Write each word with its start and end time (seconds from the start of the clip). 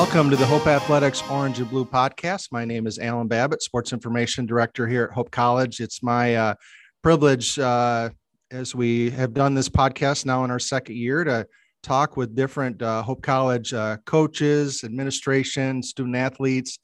Welcome 0.00 0.30
to 0.30 0.36
the 0.36 0.46
Hope 0.46 0.66
Athletics 0.66 1.22
Orange 1.30 1.58
and 1.58 1.68
Blue 1.68 1.84
podcast. 1.84 2.52
My 2.52 2.64
name 2.64 2.86
is 2.86 2.98
Alan 2.98 3.28
Babbitt, 3.28 3.60
Sports 3.60 3.92
Information 3.92 4.46
Director 4.46 4.88
here 4.88 5.04
at 5.04 5.10
Hope 5.10 5.30
College. 5.30 5.78
It's 5.78 6.02
my 6.02 6.36
uh, 6.36 6.54
privilege, 7.02 7.58
uh, 7.58 8.08
as 8.50 8.74
we 8.74 9.10
have 9.10 9.34
done 9.34 9.52
this 9.52 9.68
podcast 9.68 10.24
now 10.24 10.42
in 10.44 10.50
our 10.50 10.58
second 10.58 10.96
year, 10.96 11.22
to 11.24 11.46
talk 11.82 12.16
with 12.16 12.34
different 12.34 12.80
uh, 12.80 13.02
Hope 13.02 13.20
College 13.20 13.74
uh, 13.74 13.98
coaches, 14.06 14.84
administration, 14.84 15.82
student 15.82 16.16
athletes, 16.16 16.78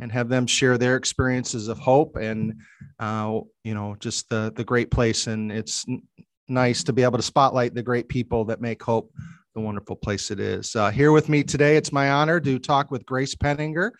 and 0.00 0.10
have 0.10 0.30
them 0.30 0.46
share 0.46 0.78
their 0.78 0.96
experiences 0.96 1.68
of 1.68 1.78
hope 1.78 2.16
and 2.16 2.54
uh, 2.98 3.38
you 3.64 3.74
know 3.74 3.96
just 4.00 4.30
the 4.30 4.50
the 4.56 4.64
great 4.64 4.90
place. 4.90 5.26
And 5.26 5.52
it's 5.52 5.84
nice 6.48 6.82
to 6.84 6.94
be 6.94 7.02
able 7.02 7.18
to 7.18 7.22
spotlight 7.22 7.74
the 7.74 7.82
great 7.82 8.08
people 8.08 8.46
that 8.46 8.62
make 8.62 8.82
hope 8.82 9.12
the 9.54 9.60
wonderful 9.60 9.96
place 9.96 10.30
it 10.30 10.40
is. 10.40 10.74
Uh, 10.74 10.90
here 10.90 11.12
with 11.12 11.28
me 11.28 11.42
today, 11.42 11.76
it's 11.76 11.92
my 11.92 12.10
honor 12.10 12.40
to 12.40 12.58
talk 12.58 12.90
with 12.90 13.04
Grace 13.04 13.34
Pettinger, 13.34 13.90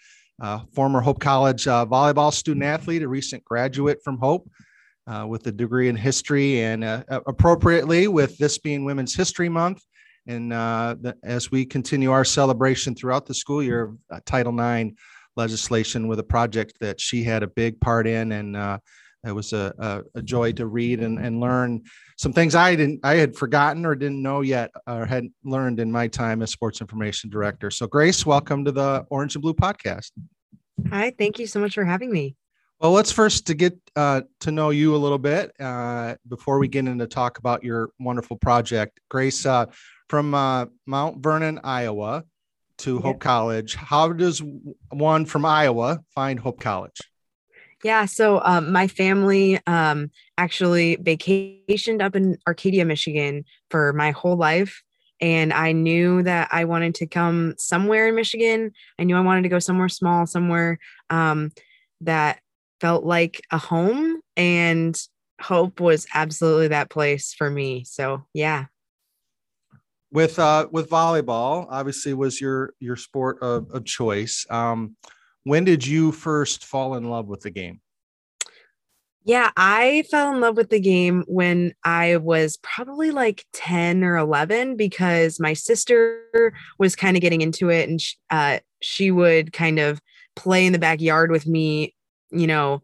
uh, 0.41 0.61
former 0.75 1.01
Hope 1.01 1.21
College 1.21 1.69
uh, 1.69 1.85
volleyball 1.85 2.33
student 2.33 2.65
athlete, 2.65 3.03
a 3.03 3.09
recent 3.09 3.45
graduate 3.45 3.99
from 4.03 4.19
Hope 4.19 4.49
uh, 5.07 5.27
with 5.29 5.47
a 5.47 5.53
degree 5.53 5.89
in 5.89 5.97
history, 5.97 6.63
and 6.63 6.85
uh, 6.85 7.03
appropriately, 7.27 8.09
with 8.09 8.39
this 8.39 8.59
being 8.59 8.85
Women's 8.85 9.15
History 9.15 9.49
Month, 9.49 9.83
and 10.27 10.53
uh, 10.53 10.97
the, 11.01 11.17
as 11.23 11.51
we 11.51 11.67
continue 11.67 12.13
our 12.13 12.25
celebration 12.25 12.95
throughout 12.95 13.27
the 13.27 13.35
school 13.35 13.63
year 13.63 13.95
of 14.11 14.25
Title 14.25 14.59
IX 14.59 14.93
legislation 15.37 16.09
with 16.09 16.19
a 16.19 16.25
project 16.25 16.79
that 16.81 17.01
she 17.01 17.25
had 17.25 17.43
a 17.43 17.47
big 17.47 17.81
part 17.81 18.07
in 18.07 18.33
and 18.33 18.81
it 19.25 19.33
was 19.33 19.53
a, 19.53 19.75
a, 19.79 20.19
a, 20.19 20.23
joy 20.23 20.53
to 20.53 20.67
read 20.67 21.01
and, 21.01 21.19
and 21.19 21.41
learn 21.41 21.83
some 22.17 22.33
things 22.33 22.55
I 22.55 22.75
didn't 22.75 23.01
I 23.05 23.17
had 23.17 23.37
forgotten 23.37 23.87
or 23.87 23.95
didn't 23.95 24.23
know 24.23 24.41
yet 24.41 24.71
or 24.87 25.07
had 25.07 25.29
learned 25.45 25.81
in 25.81 25.91
my 25.93 26.09
time 26.09 26.43
as 26.43 26.51
sports 26.51 26.81
information 26.81 27.31
director. 27.31 27.71
So 27.71 27.87
Grace, 27.87 28.27
welcome 28.27 28.65
to 28.65 28.73
the 28.73 29.07
Orange 29.11 29.35
and 29.35 29.43
Blue 29.43 29.55
podcast. 29.55 30.11
Hi, 30.91 31.13
thank 31.17 31.39
you 31.39 31.47
so 31.47 31.61
much 31.61 31.75
for 31.75 31.85
having 31.85 32.11
me. 32.11 32.37
Well, 32.81 32.91
let's 32.91 33.13
first 33.13 33.47
to 33.47 33.55
get 33.55 33.79
uh, 33.95 34.23
to 34.41 34.51
know 34.51 34.71
you 34.71 34.97
a 34.97 34.99
little 34.99 35.19
bit 35.19 35.53
uh, 35.61 36.17
before 36.29 36.59
we 36.59 36.67
get 36.67 36.89
into 36.89 37.07
talk 37.07 37.39
about 37.39 37.63
your 37.63 37.91
wonderful 38.01 38.37
project. 38.37 38.99
Grace, 39.09 39.47
uh, 39.47 39.67
from 40.09 40.35
uh, 40.35 40.67
Mount 40.85 41.23
Vernon, 41.23 41.61
Iowa, 41.63 42.25
to 42.79 42.99
Hope 42.99 43.21
College. 43.21 43.77
How 43.77 44.13
does 44.13 44.43
one 44.91 45.25
from 45.25 45.45
Iowa 45.45 46.01
find 46.15 46.41
Hope 46.41 46.61
College? 46.61 47.01
Yeah. 47.83 48.05
So 48.07 48.41
um, 48.45 48.73
my 48.73 48.87
family 48.87 49.59
um, 49.67 50.11
actually 50.39 50.97
vacationed 50.99 52.01
up 52.01 52.15
in 52.15 52.39
Arcadia, 52.47 52.85
Michigan 52.85 53.45
for 53.71 53.93
my 53.93 54.13
whole 54.13 54.37
life. 54.37 54.83
And 55.21 55.53
I 55.53 55.73
knew 55.73 56.23
that 56.23 56.49
I 56.51 56.65
wanted 56.65 56.97
to 56.97 57.07
come 57.07 57.55
somewhere 57.59 58.09
in 58.09 58.15
Michigan. 58.15 58.73
I 58.99 59.05
knew 59.05 59.17
I 59.17 59.21
wanted 59.21 59.43
to 59.43 59.49
go 59.49 59.59
somewhere 59.59 59.89
small, 59.89 60.27
somewhere 60.27 60.79
um, 61.11 61.51
that 62.01 62.41
felt 62.81 63.05
like 63.05 63.41
a 63.51 63.59
home. 63.59 64.21
And 64.37 65.01
Hope 65.41 65.81
was 65.81 66.07
absolutely 66.15 66.69
that 66.69 66.91
place 66.91 67.35
for 67.35 67.51
me. 67.51 67.85
So, 67.85 68.25
yeah. 68.33 68.67
With 70.13 70.39
uh, 70.39 70.69
with 70.71 70.91
volleyball, 70.91 71.67
obviously 71.71 72.15
was 72.15 72.41
your 72.41 72.75
your 72.81 72.97
sport 72.97 73.39
of, 73.43 73.71
of 73.71 73.85
choice. 73.85 74.47
Um, 74.51 74.97
when 75.45 75.65
did 75.65 75.87
you 75.87 76.13
first 76.13 76.65
fall 76.65 76.95
in 76.95 77.05
love 77.05 77.27
with 77.27 77.41
the 77.41 77.51
game? 77.51 77.81
Yeah, 79.25 79.51
I 79.57 80.03
fell 80.11 80.35
in 80.35 80.41
love 80.41 80.57
with 80.57 80.71
the 80.71 80.81
game 80.81 81.25
when 81.29 81.75
I 81.85 82.17
was 82.17 82.57
probably 82.57 83.13
like 83.13 83.45
10 83.53 84.03
or 84.03 84.17
11 84.17 84.77
because 84.77 85.39
my 85.39 85.53
sister 85.53 86.53
was 86.79 86.97
kind 86.97 87.17
of 87.17 87.21
getting 87.21 87.41
into 87.41 87.69
it 87.69 87.89
and 87.89 88.01
she, 88.01 88.17
uh, 88.31 88.59
she 88.81 89.13
would 89.13 89.53
kind 89.53 89.79
of 89.79 90.01
play 90.35 90.67
in 90.67 90.73
the 90.73 90.79
backyard 90.81 91.31
with 91.31 91.47
me, 91.47 91.95
you 92.31 92.49
know, 92.49 92.83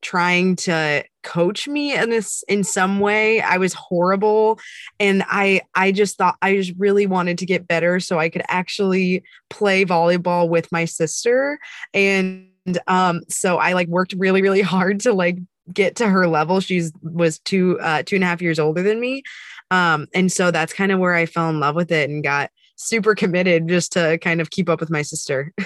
trying 0.00 0.56
to 0.56 1.04
coach 1.24 1.66
me 1.66 1.94
in 1.96 2.10
this 2.10 2.44
in 2.48 2.62
some 2.62 3.00
way. 3.00 3.40
I 3.40 3.56
was 3.56 3.74
horrible 3.74 4.58
and 5.00 5.24
i 5.28 5.60
i 5.74 5.92
just 5.92 6.16
thought 6.16 6.36
i 6.42 6.54
just 6.54 6.72
really 6.78 7.06
wanted 7.06 7.38
to 7.38 7.46
get 7.46 7.66
better 7.66 8.00
so 8.00 8.18
i 8.18 8.28
could 8.28 8.42
actually 8.48 9.22
play 9.50 9.84
volleyball 9.84 10.48
with 10.48 10.70
my 10.72 10.84
sister 10.84 11.58
and 11.92 12.48
um 12.86 13.20
so 13.28 13.58
i 13.58 13.72
like 13.72 13.88
worked 13.88 14.14
really 14.16 14.42
really 14.42 14.62
hard 14.74 15.00
to 15.00 15.12
like 15.12 15.38
get 15.72 15.96
to 15.96 16.06
her 16.06 16.26
level. 16.26 16.60
She's 16.60 16.92
was 17.02 17.38
two 17.38 17.78
uh 17.80 18.02
two 18.02 18.16
and 18.16 18.24
a 18.24 18.26
half 18.26 18.42
years 18.42 18.58
older 18.58 18.82
than 18.82 19.00
me 19.00 19.22
um 19.70 20.06
and 20.12 20.30
so 20.30 20.50
that's 20.50 20.74
kind 20.74 20.92
of 20.92 20.98
where 20.98 21.14
i 21.14 21.24
fell 21.24 21.48
in 21.48 21.58
love 21.58 21.74
with 21.74 21.90
it 21.90 22.10
and 22.10 22.22
got 22.22 22.50
super 22.76 23.14
committed 23.14 23.66
just 23.68 23.92
to 23.92 24.18
kind 24.18 24.40
of 24.40 24.50
keep 24.50 24.68
up 24.68 24.80
with 24.80 24.90
my 24.90 25.02
sister. 25.02 25.52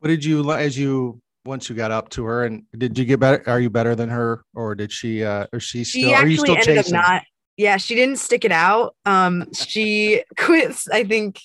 What 0.00 0.08
did 0.08 0.22
you 0.22 0.52
as 0.52 0.76
you 0.76 1.22
once 1.46 1.68
you 1.68 1.76
got 1.76 1.90
up 1.90 2.08
to 2.08 2.24
her 2.24 2.44
and 2.44 2.64
did 2.76 2.96
you 2.98 3.04
get 3.04 3.20
better 3.20 3.42
are 3.46 3.60
you 3.60 3.68
better 3.68 3.94
than 3.94 4.08
her 4.08 4.44
or 4.54 4.74
did 4.74 4.90
she 4.90 5.22
uh 5.24 5.46
or 5.52 5.60
she 5.60 5.84
still 5.84 6.08
she 6.08 6.14
are 6.14 6.26
you 6.26 6.36
still 6.36 6.56
ended 6.56 6.76
chasing? 6.76 6.96
up 6.96 7.02
not 7.02 7.22
yeah 7.56 7.76
she 7.76 7.94
didn't 7.94 8.16
stick 8.16 8.44
it 8.44 8.52
out. 8.52 8.96
Um 9.04 9.52
she 9.52 10.24
quit 10.38 10.74
i 10.92 11.04
think 11.04 11.40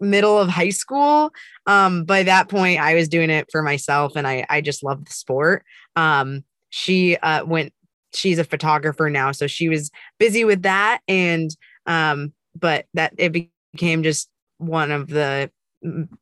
middle 0.00 0.36
of 0.38 0.48
high 0.48 0.70
school. 0.70 1.30
Um 1.66 2.04
by 2.04 2.22
that 2.24 2.48
point 2.48 2.80
i 2.80 2.94
was 2.94 3.08
doing 3.08 3.30
it 3.30 3.48
for 3.50 3.62
myself 3.62 4.16
and 4.16 4.26
i 4.26 4.46
i 4.48 4.60
just 4.60 4.82
loved 4.82 5.08
the 5.08 5.12
sport. 5.12 5.64
Um 5.96 6.44
she 6.70 7.16
uh 7.16 7.44
went 7.44 7.72
she's 8.14 8.38
a 8.38 8.44
photographer 8.44 9.08
now 9.10 9.32
so 9.32 9.46
she 9.46 9.68
was 9.68 9.90
busy 10.18 10.44
with 10.44 10.62
that 10.62 11.00
and 11.08 11.56
um 11.86 12.32
but 12.54 12.86
that 12.94 13.12
it 13.16 13.32
became 13.72 14.02
just 14.02 14.28
one 14.58 14.90
of 14.90 15.08
the 15.08 15.50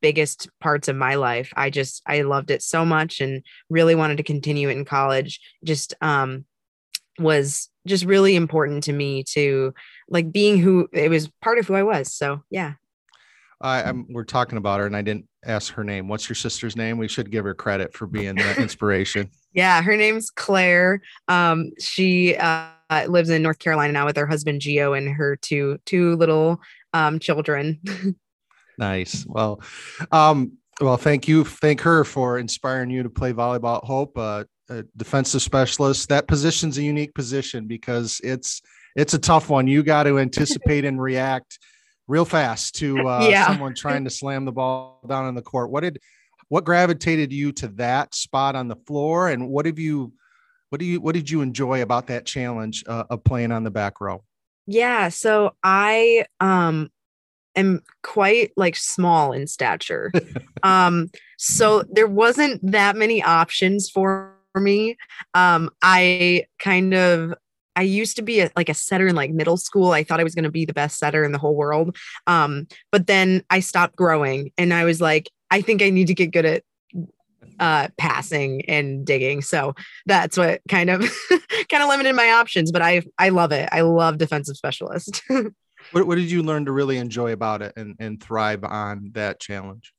biggest 0.01 0.49
parts 0.61 0.89
of 0.89 0.97
my 0.97 1.15
life. 1.15 1.53
I 1.57 1.71
just 1.71 2.03
I 2.07 2.23
loved 2.23 2.51
it 2.51 2.63
so 2.63 2.85
much 2.85 3.21
and 3.21 3.43
really 3.69 3.95
wanted 3.95 4.17
to 4.19 4.23
continue 4.23 4.69
it 4.69 4.77
in 4.77 4.85
college. 4.85 5.41
Just 5.65 5.95
um 6.01 6.45
was 7.19 7.69
just 7.87 8.05
really 8.05 8.37
important 8.37 8.85
to 8.85 8.93
me 8.93 9.23
to 9.25 9.75
like 10.09 10.33
being 10.33 10.59
who 10.59 10.89
it 10.93 11.11
was 11.11 11.29
part 11.43 11.59
of 11.59 11.67
who 11.67 11.75
I 11.75 11.83
was. 11.83 12.13
So 12.13 12.43
yeah. 12.51 12.75
I, 13.63 13.83
am 13.83 14.07
we're 14.09 14.25
talking 14.25 14.57
about 14.57 14.81
her 14.81 14.87
and 14.87 14.97
I 14.97 15.03
didn't 15.03 15.29
ask 15.45 15.75
her 15.75 15.85
name. 15.85 16.09
What's 16.09 16.29
your 16.29 16.37
sister's 16.37 16.77
name? 16.77 16.97
We 16.97 17.09
should 17.09 17.31
give 17.31 17.45
her 17.45 17.55
credit 17.55 17.95
for 17.95 18.07
being 18.07 18.37
the 18.37 18.61
inspiration. 18.61 19.31
yeah, 19.53 19.83
her 19.83 19.97
name's 19.97 20.31
Claire. 20.31 21.03
Um, 21.29 21.71
she 21.79 22.37
uh, 22.37 22.69
lives 23.09 23.29
in 23.29 23.43
North 23.43 23.59
Carolina 23.59 23.93
now 23.93 24.07
with 24.07 24.17
her 24.17 24.27
husband 24.27 24.63
Gio 24.63 24.97
and 24.97 25.09
her 25.11 25.37
two 25.37 25.79
two 25.85 26.17
little 26.17 26.61
um, 26.95 27.19
children. 27.19 27.81
Nice. 28.81 29.27
Well, 29.29 29.61
um, 30.11 30.53
well, 30.81 30.97
thank 30.97 31.29
you. 31.29 31.45
Thank 31.45 31.83
her 31.83 32.03
for 32.05 32.39
inspiring 32.39 32.91
you 32.91 33.03
to 33.03 33.11
play 33.11 33.33
volleyball 33.33 33.85
Hope. 33.85 34.17
Uh, 34.17 34.45
a 34.71 34.85
defensive 34.97 35.43
specialist. 35.43 36.09
That 36.09 36.27
position's 36.27 36.79
a 36.79 36.83
unique 36.83 37.15
position 37.15 37.67
because 37.67 38.21
it's 38.25 38.63
it's 38.97 39.15
a 39.15 39.19
tough 39.19 39.51
one. 39.51 39.67
You 39.67 39.83
got 39.83 40.05
to 40.05 40.19
anticipate 40.19 40.85
and 40.85 41.01
react 41.01 41.59
real 42.09 42.25
fast 42.25 42.77
to 42.77 42.99
uh, 43.09 43.29
yeah. 43.29 43.47
someone 43.47 43.75
trying 43.75 44.05
to 44.05 44.11
slam 44.11 44.45
the 44.45 44.53
ball 44.53 45.01
down 45.07 45.27
on 45.27 45.35
the 45.35 45.43
court. 45.43 45.71
What 45.71 45.83
did 45.83 45.99
what 46.49 46.65
gravitated 46.65 47.33
you 47.33 47.53
to 47.53 47.69
that 47.69 48.15
spot 48.15 48.57
on 48.57 48.69
the 48.69 48.77
floor, 48.77 49.29
and 49.29 49.49
what 49.49 49.67
have 49.67 49.79
you 49.79 50.13
what 50.71 50.79
do 50.79 50.87
you 50.87 51.01
what 51.01 51.15
did 51.15 51.29
you 51.29 51.43
enjoy 51.43 51.83
about 51.83 52.07
that 52.07 52.25
challenge 52.25 52.83
uh, 52.87 53.05
of 53.11 53.25
playing 53.25 53.53
on 53.53 53.65
the 53.65 53.71
back 53.71 54.01
row? 54.01 54.25
Yeah, 54.67 55.09
so 55.09 55.53
I 55.63 56.25
um 56.39 56.91
am 57.57 57.83
quite 58.03 58.53
like 58.57 58.77
small 58.77 59.33
in 59.33 59.47
stature. 59.47 60.13
um, 60.63 61.09
so 61.39 61.85
there 61.91 62.09
wasn't 62.09 62.61
that 62.71 62.97
many 62.97 63.23
options 63.23 63.91
for 63.91 64.35
me. 64.55 64.97
Um, 65.35 65.71
I 65.83 66.45
kind 66.59 66.95
of 66.95 67.35
I 67.77 67.83
used 67.83 68.17
to 68.17 68.23
be 68.23 68.41
a, 68.41 68.51
like 68.57 68.69
a 68.69 68.75
setter 68.75 69.07
in 69.07 69.15
like 69.15 69.31
middle 69.31 69.57
school. 69.57 69.93
I 69.93 70.03
thought 70.03 70.21
I 70.21 70.25
was 70.25 70.35
going 70.35 70.45
to 70.45 70.51
be 70.51 70.65
the 70.65 70.75
best 70.75 70.99
setter 70.99 71.25
in 71.25 71.33
the 71.33 71.39
whole 71.39 71.55
world. 71.55 71.97
Um, 72.27 72.67
but 72.91 73.07
then 73.07 73.43
I 73.49 73.61
stopped 73.61 73.97
growing 73.97 74.53
and 74.59 74.75
I 74.75 74.85
was 74.85 75.01
like, 75.01 75.31
I 75.51 75.61
think 75.61 75.81
I 75.81 75.91
need 75.91 76.09
to 76.09 76.15
get 76.15 76.33
good 76.33 76.45
at 76.45 76.65
uh, 77.59 77.89
passing 77.97 78.63
and 78.69 79.05
digging. 79.05 79.43
So 79.43 79.75
that's 80.07 80.37
what 80.37 80.61
kind 80.69 80.91
of 80.91 81.01
kind 81.69 81.83
of 81.83 81.89
limited 81.89 82.15
my 82.15 82.31
options. 82.31 82.73
But 82.73 82.83
I 82.83 83.03
I 83.19 83.29
love 83.29 83.53
it. 83.53 83.69
I 83.71 83.83
love 83.83 84.19
defensive 84.19 84.57
specialist. 84.57 85.23
What, 85.93 86.07
what 86.07 86.17
did 86.17 86.31
you 86.31 86.43
learn 86.43 86.67
to 86.67 86.73
really 86.73 86.99
enjoy 86.99 87.33
about 87.33 87.63
it 87.63 87.73
and, 87.77 87.97
and 87.99 88.23
thrive 88.23 88.65
on 88.65 89.11
that 89.15 89.41
challenge? 89.41 89.93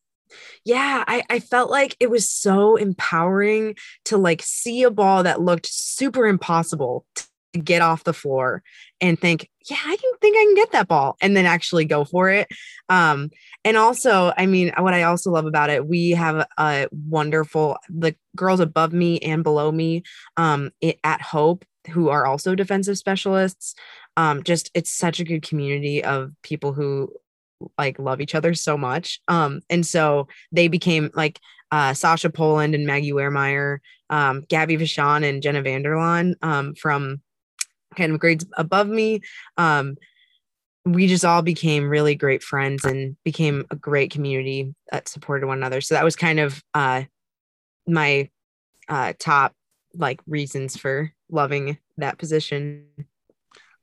Yeah, 0.63 1.03
I, 1.07 1.23
I 1.29 1.39
felt 1.39 1.69
like 1.69 1.97
it 1.99 2.09
was 2.09 2.29
so 2.29 2.77
empowering 2.77 3.75
to 4.05 4.17
like 4.17 4.41
see 4.41 4.83
a 4.83 4.91
ball 4.91 5.23
that 5.23 5.41
looked 5.41 5.67
super 5.67 6.25
impossible 6.25 7.05
get 7.53 7.81
off 7.81 8.03
the 8.03 8.13
floor 8.13 8.63
and 9.01 9.19
think, 9.19 9.49
yeah, 9.69 9.77
I 9.83 9.95
can 9.95 10.11
think 10.21 10.37
I 10.37 10.43
can 10.43 10.55
get 10.55 10.71
that 10.71 10.87
ball 10.87 11.17
and 11.21 11.35
then 11.35 11.45
actually 11.45 11.85
go 11.85 12.05
for 12.05 12.29
it. 12.29 12.47
Um, 12.89 13.29
and 13.65 13.77
also, 13.77 14.33
I 14.37 14.45
mean, 14.45 14.71
what 14.77 14.93
I 14.93 15.03
also 15.03 15.31
love 15.31 15.45
about 15.45 15.69
it, 15.69 15.85
we 15.85 16.11
have 16.11 16.47
a 16.57 16.87
wonderful 16.91 17.77
the 17.89 18.15
girls 18.35 18.59
above 18.59 18.93
me 18.93 19.19
and 19.19 19.43
below 19.43 19.71
me 19.71 20.03
um, 20.37 20.71
it, 20.81 20.99
at 21.03 21.21
Hope 21.21 21.65
who 21.91 22.09
are 22.09 22.25
also 22.25 22.53
defensive 22.53 22.97
specialists 22.97 23.75
um, 24.17 24.43
just 24.43 24.69
it's 24.73 24.91
such 24.91 25.19
a 25.19 25.23
good 25.23 25.41
community 25.41 26.03
of 26.03 26.31
people 26.43 26.73
who 26.73 27.11
like 27.77 27.99
love 27.99 28.21
each 28.21 28.35
other 28.35 28.53
so 28.53 28.77
much. 28.77 29.19
Um, 29.27 29.61
and 29.69 29.85
so 29.85 30.27
they 30.51 30.67
became 30.67 31.11
like 31.13 31.39
uh, 31.71 31.93
Sasha 31.93 32.29
Poland 32.29 32.75
and 32.75 32.85
Maggie 32.85 33.13
Wehrmeyer, 33.13 33.79
um, 34.09 34.43
Gabby 34.49 34.77
Vachon 34.77 35.27
and 35.27 35.41
Jenna 35.41 35.61
Vanderlaan 35.61 36.33
um, 36.41 36.75
from 36.75 37.21
kind 37.95 38.11
of 38.11 38.19
grades 38.19 38.45
above 38.57 38.87
me. 38.87 39.21
Um, 39.57 39.97
we 40.85 41.07
just 41.07 41.25
all 41.25 41.41
became 41.41 41.87
really 41.87 42.15
great 42.15 42.41
friends 42.41 42.85
and 42.85 43.15
became 43.23 43.65
a 43.69 43.75
great 43.75 44.11
community 44.11 44.73
that 44.91 45.07
supported 45.07 45.45
one 45.45 45.57
another. 45.57 45.79
So 45.79 45.93
that 45.93 46.03
was 46.03 46.15
kind 46.15 46.39
of 46.39 46.63
uh, 46.73 47.03
my 47.87 48.29
uh, 48.89 49.13
top 49.19 49.53
like 49.93 50.21
reasons 50.27 50.77
for 50.77 51.11
loving 51.29 51.77
that 51.97 52.17
position. 52.17 52.85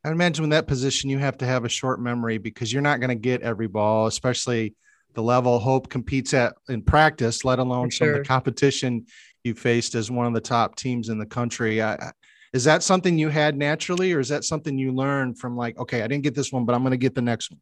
I 0.05 0.11
imagine 0.11 0.45
in 0.45 0.51
that 0.51 0.67
position 0.67 1.11
you 1.11 1.19
have 1.19 1.39
to 1.39 1.47
have 1.47 1.65
a 1.65 1.69
short 1.69 2.01
memory 2.01 2.39
because 2.39 2.73
you're 2.73 2.83
not 2.83 3.01
going 3.01 3.11
to 3.11 3.15
get 3.15 3.43
every 3.43 3.69
ball, 3.69 4.07
especially 4.07 4.75
the 5.15 5.23
level 5.23 5.59
Hope 5.59 5.89
competes 5.89 6.35
at 6.35 6.55
in 6.69 6.83
practice, 6.83 7.45
let 7.45 7.59
alone 7.59 7.91
some 7.91 8.09
of 8.09 8.15
the 8.15 8.25
competition 8.25 9.07
you 9.45 9.55
faced 9.55 9.95
as 9.95 10.11
one 10.11 10.27
of 10.27 10.35
the 10.35 10.41
top 10.41 10.77
teams 10.77 11.09
in 11.09 11.19
the 11.19 11.27
country. 11.27 11.83
I, 11.83 12.13
is 12.53 12.65
that 12.65 12.83
something 12.83 13.19
you 13.19 13.29
had 13.29 13.57
naturally, 13.57 14.13
or 14.13 14.21
is 14.21 14.29
that 14.29 14.45
something 14.45 14.79
you 14.79 14.93
learned 14.93 15.39
from 15.39 15.57
like, 15.57 15.79
okay, 15.79 16.03
I 16.03 16.07
didn't 16.07 16.25
get 16.25 16.35
this 16.35 16.53
one, 16.53 16.65
but 16.65 16.75
I'm 16.75 16.83
going 16.83 16.93
to 16.93 16.97
get 16.97 17.15
the 17.15 17.23
next 17.23 17.51
one? 17.51 17.61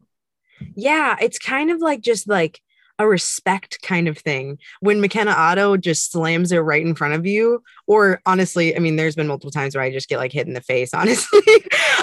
Yeah, 0.74 1.16
it's 1.20 1.38
kind 1.38 1.70
of 1.70 1.80
like 1.80 2.00
just 2.00 2.28
like 2.28 2.60
a 2.98 3.06
respect 3.06 3.82
kind 3.82 4.08
of 4.08 4.16
thing 4.16 4.58
when 4.80 5.00
McKenna 5.00 5.32
Otto 5.32 5.76
just 5.76 6.10
slams 6.10 6.50
it 6.50 6.58
right 6.58 6.84
in 6.84 6.94
front 6.94 7.14
of 7.14 7.26
you. 7.26 7.62
Or 7.86 8.20
honestly, 8.24 8.74
I 8.74 8.78
mean, 8.78 8.96
there's 8.96 9.16
been 9.16 9.26
multiple 9.26 9.50
times 9.50 9.74
where 9.74 9.84
I 9.84 9.92
just 9.92 10.08
get 10.08 10.18
like 10.18 10.32
hit 10.32 10.46
in 10.46 10.54
the 10.54 10.60
face, 10.60 10.94
honestly. 10.94 11.40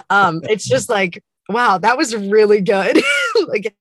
um, 0.10 0.42
it's 0.44 0.68
just 0.68 0.90
like, 0.90 1.24
wow, 1.50 1.78
that 1.78 1.98
was 1.98 2.16
really 2.16 2.62
good. 2.62 3.02
like 3.48 3.76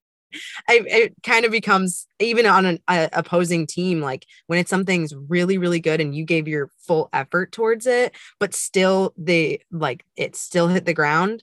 It 0.68 1.14
kind 1.22 1.44
of 1.44 1.52
becomes 1.52 2.06
even 2.18 2.46
on 2.46 2.66
an 2.66 2.78
a, 2.88 3.08
opposing 3.12 3.66
team 3.66 4.00
like 4.00 4.26
when 4.46 4.58
it's 4.58 4.70
something's 4.70 5.14
really 5.14 5.58
really 5.58 5.80
good 5.80 6.00
and 6.00 6.14
you 6.14 6.24
gave 6.24 6.48
your 6.48 6.70
full 6.86 7.08
effort 7.12 7.52
towards 7.52 7.86
it 7.86 8.14
but 8.38 8.54
still 8.54 9.12
they 9.16 9.62
like 9.70 10.04
it 10.16 10.36
still 10.36 10.68
hit 10.68 10.86
the 10.86 10.94
ground 10.94 11.42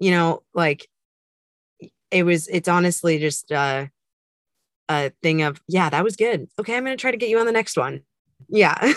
you 0.00 0.10
know 0.10 0.42
like 0.54 0.88
it 2.10 2.24
was 2.24 2.48
it's 2.48 2.68
honestly 2.68 3.18
just 3.18 3.52
uh 3.52 3.86
a 4.88 5.10
thing 5.22 5.42
of 5.42 5.60
yeah 5.68 5.90
that 5.90 6.04
was 6.04 6.16
good. 6.16 6.48
Okay 6.58 6.76
i'm 6.76 6.84
going 6.84 6.96
to 6.96 7.00
try 7.00 7.10
to 7.10 7.16
get 7.16 7.28
you 7.28 7.38
on 7.38 7.46
the 7.46 7.52
next 7.52 7.76
one. 7.76 8.02
Yeah. 8.48 8.76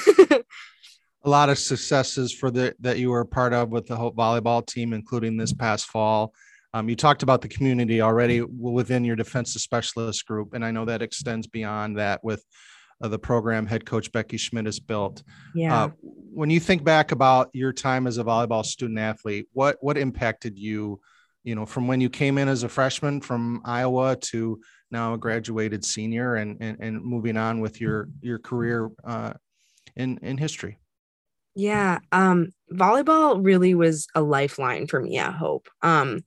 A 1.23 1.29
lot 1.29 1.49
of 1.49 1.59
successes 1.59 2.33
for 2.33 2.49
the 2.49 2.73
that 2.79 2.97
you 2.97 3.11
were 3.11 3.21
a 3.21 3.25
part 3.25 3.53
of 3.53 3.69
with 3.69 3.85
the 3.85 3.95
hope 3.95 4.15
volleyball 4.15 4.65
team 4.65 4.91
including 4.91 5.38
this 5.38 5.53
past 5.53 5.85
fall 5.85 6.33
um, 6.73 6.88
you 6.88 6.95
talked 6.95 7.23
about 7.23 7.41
the 7.41 7.47
community 7.47 8.01
already 8.01 8.41
within 8.41 9.03
your 9.03 9.15
defensive 9.15 9.62
specialist 9.62 10.25
group, 10.25 10.53
and 10.53 10.63
I 10.63 10.71
know 10.71 10.85
that 10.85 11.01
extends 11.01 11.47
beyond 11.47 11.97
that 11.97 12.23
with 12.23 12.44
uh, 13.01 13.07
the 13.07 13.19
program 13.19 13.65
head 13.65 13.85
coach 13.85 14.12
Becky 14.12 14.38
Schmidt 14.38 14.65
has 14.65 14.79
built. 14.79 15.23
Yeah. 15.53 15.85
Uh, 15.85 15.89
when 16.03 16.50
you 16.50 16.59
think 16.59 16.83
back 16.83 17.12
about 17.12 17.50
your 17.53 17.73
time 17.73 18.07
as 18.07 18.18
a 18.18 18.23
volleyball 18.23 18.65
student 18.65 19.00
athlete, 19.00 19.47
what 19.53 19.77
what 19.81 19.97
impacted 19.97 20.57
you? 20.57 21.01
You 21.44 21.56
know, 21.56 21.65
from 21.65 21.88
when 21.88 22.00
you 22.00 22.09
came 22.09 22.38
in 22.38 22.47
as 22.47 22.63
a 22.63 22.69
freshman 22.69 23.19
from 23.19 23.62
Iowa 23.65 24.15
to 24.15 24.62
now 24.91 25.15
a 25.15 25.17
graduated 25.17 25.83
senior, 25.83 26.35
and 26.35 26.57
and, 26.62 26.77
and 26.79 27.03
moving 27.03 27.35
on 27.35 27.59
with 27.59 27.81
your 27.81 28.07
your 28.21 28.39
career 28.39 28.89
uh, 29.03 29.33
in 29.95 30.19
in 30.19 30.38
history. 30.38 30.77
Yeah, 31.53 32.00
um, 32.13 32.51
volleyball 32.71 33.44
really 33.44 33.75
was 33.75 34.07
a 34.15 34.21
lifeline 34.21 34.88
for 34.88 35.01
me 35.01 35.17
at 35.17 35.33
Hope. 35.33 35.67
Um, 35.81 36.21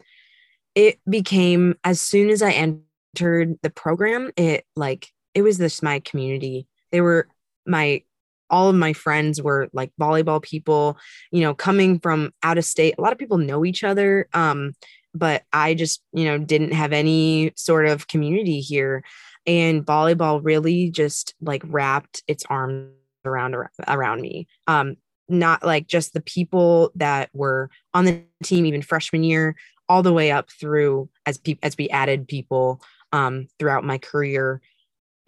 it 0.75 0.99
became 1.09 1.77
as 1.85 2.01
soon 2.01 2.31
as 2.31 2.43
I 2.43 2.53
entered 2.53 3.59
the 3.63 3.71
program, 3.71 4.33
it 4.37 4.65
like 4.77 5.09
it 5.35 5.43
was 5.43 5.59
this 5.59 5.83
my 5.83 6.01
community. 6.01 6.67
They 6.91 7.01
were 7.01 7.29
my 7.67 8.03
all 8.51 8.69
of 8.69 8.77
my 8.77 8.93
friends 8.93 9.43
were 9.43 9.69
like 9.73 9.91
volleyball 10.01 10.43
people, 10.43 10.99
you 11.33 11.41
know, 11.41 11.55
coming 11.55 11.99
from 11.99 12.33
out 12.43 12.59
of 12.59 12.65
state. 12.65 12.95
A 12.99 13.01
lot 13.01 13.13
of 13.13 13.19
people 13.19 13.39
know 13.39 13.65
each 13.65 13.83
other. 13.83 14.29
Um, 14.33 14.75
but 15.15 15.45
I 15.53 15.75
just, 15.75 16.03
you 16.13 16.25
know, 16.25 16.39
didn't 16.39 16.73
have 16.73 16.93
any 16.93 17.53
sort 17.57 17.87
of 17.87 18.09
community 18.09 18.61
here. 18.61 19.03
And 19.47 19.85
volleyball 19.85 20.41
really 20.43 20.91
just 20.91 21.35
like 21.41 21.63
wrapped 21.67 22.23
its 22.27 22.45
arms 22.49 22.91
around 23.25 23.57
around 23.89 24.21
me. 24.21 24.47
Um, 24.67 24.97
not 25.29 25.65
like 25.65 25.87
just 25.87 26.13
the 26.13 26.21
people 26.21 26.93
that 26.97 27.31
were 27.33 27.71
on 27.95 28.05
the 28.05 28.23
team 28.43 28.67
even 28.67 28.83
freshman 28.83 29.25
year 29.25 29.57
all 29.89 30.03
the 30.03 30.13
way 30.13 30.31
up 30.31 30.51
through 30.51 31.09
as 31.27 31.39
pe- 31.39 31.59
as 31.63 31.77
we 31.77 31.89
added 31.91 32.29
people 32.29 32.81
um, 33.13 33.47
throughout 33.59 33.85
my 33.85 33.99
career 33.99 34.61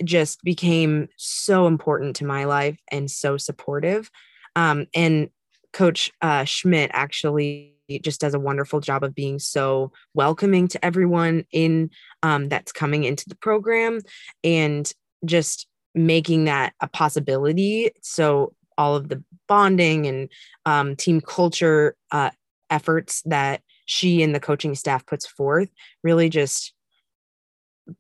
just 0.05 0.43
became 0.43 1.09
so 1.17 1.67
important 1.67 2.17
to 2.17 2.25
my 2.25 2.45
life 2.45 2.79
and 2.91 3.11
so 3.11 3.37
supportive. 3.37 4.11
Um, 4.55 4.87
and 4.95 5.31
coach 5.73 6.11
uh, 6.23 6.45
schmidt 6.45 6.91
actually 6.95 7.75
just 8.03 8.21
does 8.21 8.35
a 8.35 8.41
wonderful 8.41 8.81
job 8.81 9.05
of 9.05 9.15
being 9.15 9.39
so 9.39 9.93
welcoming 10.15 10.69
to 10.69 10.85
everyone 10.85 11.45
in 11.53 11.91
um, 12.23 12.49
that's 12.49 12.73
coming 12.73 13.05
into 13.05 13.29
the 13.29 13.37
program 13.37 14.01
and 14.43 14.93
just 15.25 15.67
making 15.95 16.45
that 16.45 16.75
a 16.81 16.89
possibility. 16.89 17.91
So 18.03 18.55
all 18.77 18.97
of 18.97 19.09
the 19.09 19.23
bonding 19.49 20.07
and 20.07 20.29
um, 20.67 20.97
team 20.97 21.21
culture 21.21 21.97
uh, 22.11 22.31
efforts 22.71 23.23
that 23.27 23.63
she 23.87 24.23
and 24.23 24.35
the 24.35 24.41
coaching 24.41 24.75
staff 24.75 25.07
puts 25.07 25.27
forth 25.27 25.71
really 26.03 26.29
just 26.29 26.75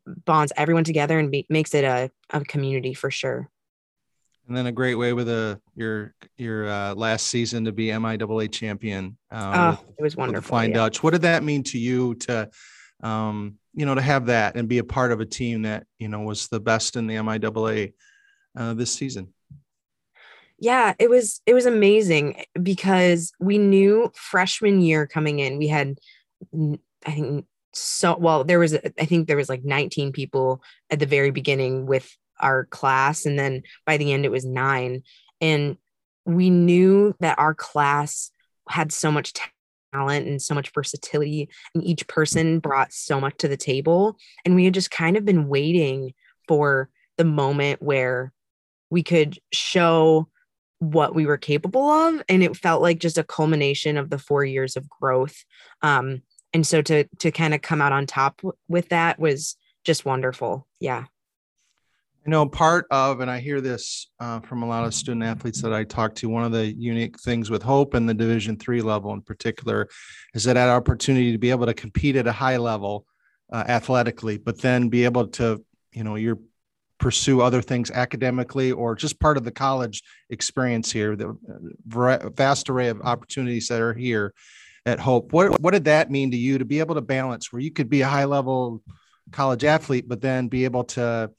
bonds 0.07 0.53
everyone 0.57 0.85
together 0.85 1.19
and 1.19 1.31
be, 1.31 1.47
makes 1.49 1.75
it 1.75 1.85
a, 1.85 2.11
a 2.31 2.45
community 2.45 2.93
for 2.93 3.11
sure. 3.11 3.49
And 4.49 4.57
then 4.57 4.67
a 4.67 4.73
great 4.73 4.95
way 4.95 5.13
with 5.13 5.29
a 5.29 5.61
your 5.75 6.15
your 6.37 6.69
uh, 6.69 6.95
last 6.95 7.27
season 7.27 7.65
to 7.65 7.73
be 7.73 7.89
MIAA 7.89 8.53
champion. 8.53 9.17
Uh, 9.29 9.77
oh, 9.77 9.85
it 9.99 10.03
was 10.03 10.17
wonderful. 10.17 10.49
Flying 10.49 10.71
yeah. 10.71 10.77
Dutch. 10.77 11.03
What 11.03 11.13
did 11.13 11.23
that 11.23 11.43
mean 11.43 11.65
to 11.65 11.79
you 11.79 12.15
to, 12.15 12.49
um, 13.03 13.57
you 13.75 13.87
know, 13.87 13.97
to 13.97 14.01
have 14.01 14.27
that 14.27 14.57
and 14.57 14.69
be 14.69 14.79
a 14.79 14.85
part 14.85 15.11
of 15.11 15.21
a 15.21 15.27
team 15.27 15.63
that 15.63 15.87
you 15.99 16.07
know 16.07 16.21
was 16.21 16.47
the 16.47 16.61
best 16.61 16.95
in 16.95 17.09
the 17.09 17.17
MIAA 17.17 17.95
uh, 18.57 18.75
this 18.75 18.93
season? 18.93 19.35
Yeah 20.59 20.95
it 20.99 21.11
was 21.11 21.41
it 21.47 21.55
was 21.55 21.67
amazing 21.67 22.45
because 22.63 23.33
we 23.41 23.59
knew 23.59 24.11
freshman 24.15 24.81
year 24.81 25.07
coming 25.07 25.39
in 25.39 25.59
we 25.59 25.69
had 25.69 25.99
i 27.07 27.11
think 27.11 27.45
so 27.73 28.17
well 28.17 28.45
there 28.45 28.59
was 28.59 28.75
i 28.75 29.05
think 29.05 29.27
there 29.27 29.37
was 29.37 29.49
like 29.49 29.65
19 29.65 30.13
people 30.13 30.63
at 30.91 30.99
the 30.99 31.07
very 31.07 31.31
beginning 31.31 31.87
with 31.87 32.11
our 32.41 32.65
class 32.67 33.27
and 33.27 33.39
then 33.39 33.63
by 33.85 33.97
the 33.97 34.13
end 34.13 34.25
it 34.25 34.31
was 34.31 34.45
nine 34.45 35.03
and 35.41 35.77
we 36.25 36.51
knew 36.51 37.15
that 37.21 37.39
our 37.39 37.55
class 37.55 38.31
had 38.69 38.93
so 38.93 39.13
much 39.13 39.33
talent 39.93 40.27
and 40.27 40.43
so 40.43 40.55
much 40.55 40.73
versatility 40.75 41.49
and 41.75 41.85
each 41.85 42.07
person 42.09 42.59
brought 42.59 42.93
so 42.93 43.21
much 43.21 43.37
to 43.39 43.49
the 43.49 43.57
table 43.57 44.17
and 44.45 44.55
we 44.55 44.65
had 44.65 44.75
just 44.75 44.91
kind 44.91 45.17
of 45.17 45.25
been 45.25 45.49
waiting 45.49 46.13
for 46.49 46.89
the 47.19 47.25
moment 47.25 47.83
where 47.83 48.33
we 48.91 49.03
could 49.03 49.39
show 49.53 50.29
what 50.79 51.15
we 51.15 51.27
were 51.27 51.39
capable 51.39 51.89
of 51.89 52.23
and 52.29 52.43
it 52.43 52.57
felt 52.57 52.83
like 52.83 52.99
just 52.99 53.19
a 53.19 53.25
culmination 53.25 53.97
of 53.97 54.11
the 54.11 54.19
4 54.19 54.45
years 54.45 54.77
of 54.77 54.89
growth 54.89 55.45
um 55.83 56.23
and 56.53 56.67
so 56.67 56.83
to 56.83 57.05
to 57.19 57.31
kind 57.31 57.55
of 57.55 57.63
come 57.63 57.81
out 57.81 57.93
on 57.93 58.07
top 58.07 58.39
w- 58.39 58.57
with 58.69 58.91
that 58.91 59.19
was 59.19 59.57
just 59.85 60.05
wonderful 60.05 60.67
yeah. 60.81 61.05
You 62.25 62.31
know 62.31 62.49
part 62.49 62.87
of 62.91 63.21
and 63.21 63.31
i 63.31 63.39
hear 63.39 63.61
this 63.61 64.11
uh, 64.19 64.41
from 64.41 64.65
a 64.65 64.67
lot 64.67 64.85
of 64.85 64.93
student 64.93 65.23
athletes 65.23 65.63
that 65.63 65.73
i 65.73 65.85
talk 65.85 66.13
to 66.17 66.29
one 66.29 66.43
of 66.43 66.51
the 66.51 66.75
unique 66.75 67.21
things 67.21 67.51
with 67.51 67.63
hope 67.63 67.95
and 67.95 68.09
the 68.09 68.15
division 68.15 68.57
three 68.57 68.83
level 68.83 69.13
in 69.13 69.23
particular 69.23 69.89
is 70.35 70.43
that 70.45 70.55
that 70.55 70.69
opportunity 70.69 71.31
to 71.31 71.39
be 71.39 71.51
able 71.51 71.67
to 71.67 71.75
compete 71.75 72.17
at 72.17 72.27
a 72.27 72.33
high 72.33 72.57
level 72.57 73.07
uh, 73.53 73.63
athletically 73.69 74.39
but 74.39 74.61
then 74.61 74.89
be 74.89 75.05
able 75.05 75.29
to 75.29 75.65
you 75.93 76.03
know 76.03 76.17
you're 76.17 76.41
pursue 76.99 77.41
other 77.41 77.61
things 77.61 77.91
academically 77.91 78.73
or 78.73 78.95
just 78.95 79.21
part 79.21 79.37
of 79.37 79.45
the 79.45 79.51
college 79.51 80.03
experience 80.31 80.91
here 80.91 81.15
the 81.15 81.37
uh, 81.95 82.29
vast 82.31 82.71
array 82.71 82.89
of 82.89 83.01
opportunities 83.03 83.69
that 83.69 83.81
are 83.81 83.95
here 83.95 84.33
at 84.87 84.99
hope 84.99 85.33
what, 85.33 85.61
what 85.61 85.73
did 85.73 85.85
that 85.85 86.11
mean 86.11 86.31
to 86.31 86.37
you 86.37 86.59
to 86.59 86.65
be 86.65 86.79
able 86.79 86.95
to 86.95 87.01
balance 87.01 87.53
where 87.53 87.61
you 87.61 87.71
could 87.71 87.91
be 87.91 88.01
a 88.01 88.07
high 88.07 88.25
level 88.25 88.83
college 89.33 89.65
athlete 89.65 90.09
but 90.09 90.21
then 90.21 90.49
be 90.49 90.65
able 90.65 90.85
to 90.85 91.31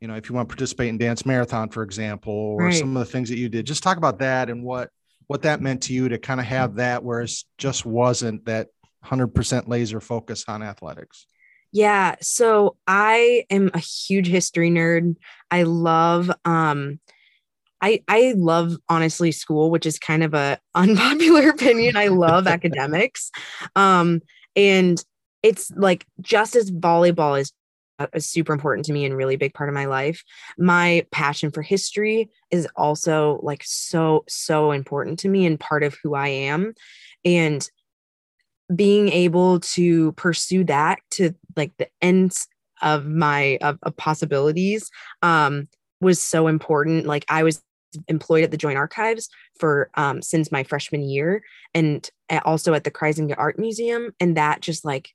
you 0.00 0.08
know 0.08 0.14
if 0.14 0.28
you 0.28 0.34
want 0.34 0.48
to 0.48 0.54
participate 0.54 0.88
in 0.88 0.98
dance 0.98 1.26
marathon 1.26 1.68
for 1.68 1.82
example 1.82 2.32
or 2.32 2.66
right. 2.66 2.74
some 2.74 2.96
of 2.96 3.04
the 3.04 3.10
things 3.10 3.28
that 3.28 3.38
you 3.38 3.48
did 3.48 3.66
just 3.66 3.82
talk 3.82 3.96
about 3.96 4.18
that 4.18 4.48
and 4.48 4.62
what 4.62 4.90
what 5.26 5.42
that 5.42 5.60
meant 5.60 5.82
to 5.82 5.92
you 5.92 6.08
to 6.08 6.18
kind 6.18 6.40
of 6.40 6.46
have 6.46 6.76
that 6.76 7.02
whereas 7.02 7.44
just 7.58 7.84
wasn't 7.86 8.44
that 8.44 8.68
100% 9.04 9.68
laser 9.68 10.00
focus 10.00 10.44
on 10.48 10.62
athletics 10.62 11.26
yeah, 11.74 12.14
so 12.20 12.76
I 12.86 13.46
am 13.50 13.72
a 13.74 13.80
huge 13.80 14.28
history 14.28 14.70
nerd. 14.70 15.16
I 15.50 15.64
love 15.64 16.30
um 16.44 17.00
I 17.82 18.04
I 18.06 18.34
love 18.36 18.76
honestly 18.88 19.32
school, 19.32 19.72
which 19.72 19.84
is 19.84 19.98
kind 19.98 20.22
of 20.22 20.34
a 20.34 20.60
unpopular 20.76 21.48
opinion. 21.48 21.96
I 21.96 22.08
love 22.08 22.46
academics. 22.46 23.32
Um 23.74 24.22
and 24.54 25.04
it's 25.42 25.72
like 25.72 26.06
just 26.20 26.54
as 26.54 26.70
volleyball 26.70 27.40
is 27.40 27.52
is 28.12 28.28
super 28.28 28.52
important 28.52 28.86
to 28.86 28.92
me 28.92 29.04
and 29.04 29.16
really 29.16 29.34
big 29.34 29.52
part 29.52 29.68
of 29.68 29.74
my 29.74 29.86
life. 29.86 30.22
My 30.56 31.04
passion 31.10 31.50
for 31.50 31.62
history 31.62 32.30
is 32.52 32.68
also 32.76 33.40
like 33.42 33.64
so 33.64 34.24
so 34.28 34.70
important 34.70 35.18
to 35.20 35.28
me 35.28 35.44
and 35.44 35.58
part 35.58 35.82
of 35.82 35.96
who 36.04 36.14
I 36.14 36.28
am 36.28 36.72
and 37.24 37.68
being 38.74 39.08
able 39.10 39.60
to 39.60 40.12
pursue 40.12 40.64
that 40.64 40.98
to 41.10 41.34
like 41.56 41.72
the 41.78 41.88
ends 42.00 42.46
of 42.82 43.06
my 43.06 43.58
of, 43.60 43.78
of 43.82 43.96
possibilities 43.96 44.90
um 45.22 45.68
was 46.00 46.20
so 46.20 46.46
important. 46.46 47.06
Like 47.06 47.24
I 47.28 47.42
was 47.42 47.62
employed 48.08 48.44
at 48.44 48.50
the 48.50 48.56
Joint 48.56 48.76
Archives 48.76 49.28
for 49.58 49.90
um, 49.94 50.22
since 50.22 50.52
my 50.52 50.62
freshman 50.62 51.02
year, 51.02 51.42
and 51.72 52.08
also 52.44 52.74
at 52.74 52.84
the 52.84 52.90
Kruizenga 52.90 53.34
Art 53.36 53.58
Museum, 53.58 54.12
and 54.20 54.36
that 54.36 54.60
just 54.60 54.84
like 54.84 55.10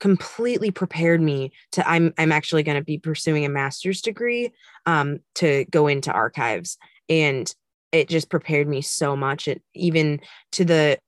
completely 0.00 0.72
prepared 0.72 1.22
me 1.22 1.52
to 1.70 1.88
i'm 1.88 2.12
i'm 2.18 2.32
actually 2.32 2.64
going 2.64 2.76
to 2.76 2.82
be 2.82 2.98
pursuing 2.98 3.44
a 3.44 3.48
master's 3.48 4.00
degree 4.00 4.50
um, 4.84 5.20
to 5.36 5.64
go 5.66 5.86
into 5.86 6.10
archives. 6.10 6.76
And 7.08 7.52
it 7.92 8.08
just 8.08 8.28
prepared 8.28 8.66
me 8.66 8.80
so 8.80 9.14
much 9.14 9.46
it 9.46 9.62
even 9.74 10.20
to 10.52 10.64
the 10.64 10.98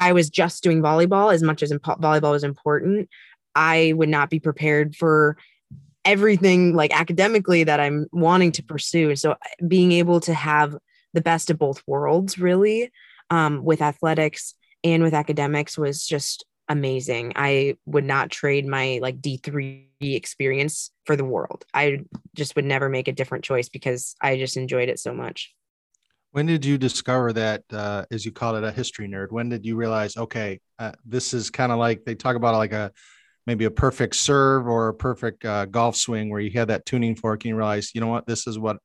i 0.00 0.12
was 0.12 0.30
just 0.30 0.62
doing 0.62 0.80
volleyball 0.80 1.32
as 1.32 1.42
much 1.42 1.62
as 1.62 1.70
imp- 1.70 1.82
volleyball 1.82 2.32
was 2.32 2.44
important 2.44 3.08
i 3.54 3.92
would 3.96 4.08
not 4.08 4.30
be 4.30 4.40
prepared 4.40 4.94
for 4.94 5.36
everything 6.04 6.74
like 6.74 6.98
academically 6.98 7.64
that 7.64 7.80
i'm 7.80 8.06
wanting 8.12 8.52
to 8.52 8.62
pursue 8.62 9.16
so 9.16 9.34
being 9.66 9.92
able 9.92 10.20
to 10.20 10.34
have 10.34 10.76
the 11.14 11.20
best 11.20 11.50
of 11.50 11.58
both 11.58 11.82
worlds 11.86 12.38
really 12.38 12.90
um, 13.30 13.64
with 13.64 13.80
athletics 13.80 14.54
and 14.82 15.02
with 15.02 15.14
academics 15.14 15.78
was 15.78 16.06
just 16.06 16.44
amazing. 16.68 17.32
I 17.36 17.76
would 17.86 18.04
not 18.04 18.30
trade 18.30 18.66
my 18.66 18.98
like 19.02 19.20
D3 19.20 19.84
experience 20.00 20.90
for 21.04 21.16
the 21.16 21.24
world. 21.24 21.64
I 21.72 22.00
just 22.34 22.56
would 22.56 22.64
never 22.64 22.88
make 22.88 23.08
a 23.08 23.12
different 23.12 23.44
choice 23.44 23.68
because 23.68 24.14
I 24.20 24.38
just 24.38 24.56
enjoyed 24.56 24.88
it 24.88 24.98
so 24.98 25.14
much. 25.14 25.54
When 26.34 26.46
did 26.46 26.64
you 26.64 26.78
discover 26.78 27.32
that, 27.34 27.62
uh, 27.72 28.06
as 28.10 28.26
you 28.26 28.32
call 28.32 28.56
it, 28.56 28.64
a 28.64 28.72
history 28.72 29.06
nerd? 29.06 29.30
When 29.30 29.48
did 29.48 29.64
you 29.64 29.76
realize, 29.76 30.16
okay, 30.16 30.58
uh, 30.80 30.90
this 31.04 31.32
is 31.32 31.48
kind 31.48 31.70
of 31.70 31.78
like 31.78 32.04
they 32.04 32.16
talk 32.16 32.34
about 32.34 32.56
like 32.56 32.72
a 32.72 32.90
maybe 33.46 33.66
a 33.66 33.70
perfect 33.70 34.16
serve 34.16 34.66
or 34.66 34.88
a 34.88 34.94
perfect 34.94 35.44
uh, 35.44 35.66
golf 35.66 35.94
swing 35.94 36.30
where 36.30 36.40
you 36.40 36.50
had 36.50 36.66
that 36.70 36.86
tuning 36.86 37.14
fork 37.14 37.44
and 37.44 37.50
you 37.50 37.56
realize, 37.56 37.92
you 37.94 38.00
know 38.00 38.08
what, 38.08 38.26
this 38.26 38.48
is 38.48 38.58
what 38.58 38.78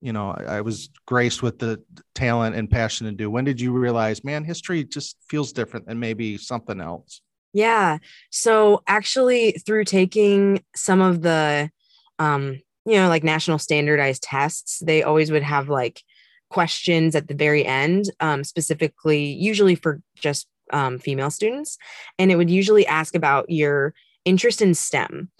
you 0.00 0.12
know 0.12 0.30
I, 0.32 0.56
I, 0.56 0.60
was 0.62 0.90
graced 1.06 1.44
with 1.44 1.60
the 1.60 1.80
talent 2.16 2.56
and 2.56 2.68
passion 2.68 3.06
to 3.06 3.12
do. 3.12 3.30
When 3.30 3.44
did 3.44 3.60
you 3.60 3.70
realize 3.70 4.24
man 4.24 4.42
history 4.42 4.82
just 4.82 5.16
feels 5.28 5.52
different 5.52 5.86
than 5.86 6.00
maybe 6.00 6.38
something 6.38 6.80
else? 6.80 7.20
Yeah. 7.52 7.98
So 8.30 8.82
actually 8.88 9.52
through 9.64 9.84
taking 9.84 10.64
some 10.74 11.00
of 11.00 11.22
the 11.22 11.70
um 12.18 12.60
you 12.84 12.96
know 12.96 13.08
like 13.08 13.22
national 13.22 13.58
standardized 13.58 14.24
tests 14.24 14.82
they 14.84 15.04
always 15.04 15.30
would 15.30 15.44
have 15.44 15.68
like 15.68 16.02
questions 16.50 17.14
at 17.14 17.28
the 17.28 17.34
very 17.34 17.64
end 17.64 18.06
um 18.20 18.44
specifically 18.44 19.24
usually 19.24 19.74
for 19.74 20.00
just 20.16 20.46
um, 20.72 21.00
female 21.00 21.30
students 21.30 21.78
and 22.18 22.30
it 22.30 22.36
would 22.36 22.50
usually 22.50 22.86
ask 22.86 23.16
about 23.16 23.50
your 23.50 23.92
interest 24.24 24.62
in 24.62 24.72
stem 24.74 25.30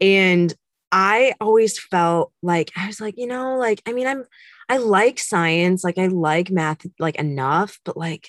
and 0.00 0.54
I 0.92 1.34
always 1.40 1.78
felt 1.78 2.32
like 2.42 2.72
I 2.76 2.86
was 2.86 3.00
like, 3.00 3.14
you 3.16 3.26
know, 3.26 3.56
like 3.56 3.82
I 3.86 3.92
mean, 3.92 4.06
I'm 4.06 4.24
I 4.68 4.78
like 4.78 5.18
science, 5.18 5.84
like 5.84 5.98
I 5.98 6.06
like 6.06 6.50
math 6.50 6.86
like 6.98 7.16
enough, 7.16 7.78
but 7.84 7.96
like 7.96 8.28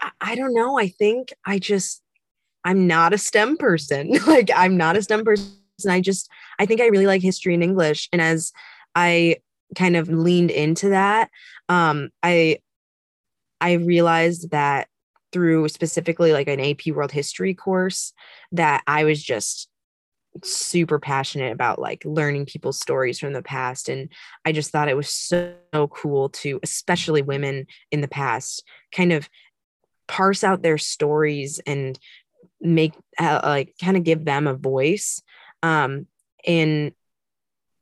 I, 0.00 0.10
I 0.20 0.34
don't 0.34 0.54
know. 0.54 0.78
I 0.78 0.88
think 0.88 1.32
I 1.44 1.58
just 1.58 2.02
I'm 2.64 2.86
not 2.86 3.12
a 3.12 3.18
STEM 3.18 3.56
person. 3.56 4.12
like 4.26 4.50
I'm 4.54 4.76
not 4.76 4.96
a 4.96 5.02
STEM 5.02 5.24
person. 5.24 5.52
I 5.88 6.00
just 6.00 6.28
I 6.58 6.66
think 6.66 6.80
I 6.80 6.86
really 6.86 7.06
like 7.06 7.22
history 7.22 7.54
and 7.54 7.62
English. 7.62 8.08
And 8.12 8.20
as 8.20 8.52
I 8.94 9.36
kind 9.74 9.96
of 9.96 10.08
leaned 10.08 10.50
into 10.50 10.90
that, 10.90 11.30
um, 11.68 12.10
I 12.22 12.58
I 13.60 13.72
realized 13.72 14.50
that 14.50 14.88
through 15.32 15.68
specifically 15.68 16.32
like 16.32 16.48
an 16.48 16.60
AP 16.60 16.86
World 16.94 17.12
History 17.12 17.54
course 17.54 18.12
that 18.52 18.82
I 18.86 19.04
was 19.04 19.22
just 19.22 19.68
super 20.44 20.98
passionate 20.98 21.52
about 21.52 21.78
like 21.78 22.02
learning 22.04 22.46
people's 22.46 22.78
stories 22.78 23.18
from 23.18 23.32
the 23.32 23.42
past 23.42 23.88
and 23.88 24.10
i 24.44 24.52
just 24.52 24.70
thought 24.70 24.88
it 24.88 24.96
was 24.96 25.08
so, 25.08 25.54
so 25.72 25.88
cool 25.88 26.28
to 26.28 26.60
especially 26.62 27.22
women 27.22 27.66
in 27.90 28.00
the 28.00 28.08
past 28.08 28.62
kind 28.92 29.12
of 29.12 29.28
parse 30.08 30.44
out 30.44 30.62
their 30.62 30.78
stories 30.78 31.60
and 31.66 31.98
make 32.60 32.94
uh, 33.18 33.40
like 33.42 33.74
kind 33.82 33.96
of 33.96 34.04
give 34.04 34.24
them 34.24 34.46
a 34.46 34.54
voice 34.54 35.22
um 35.62 36.06
and 36.46 36.92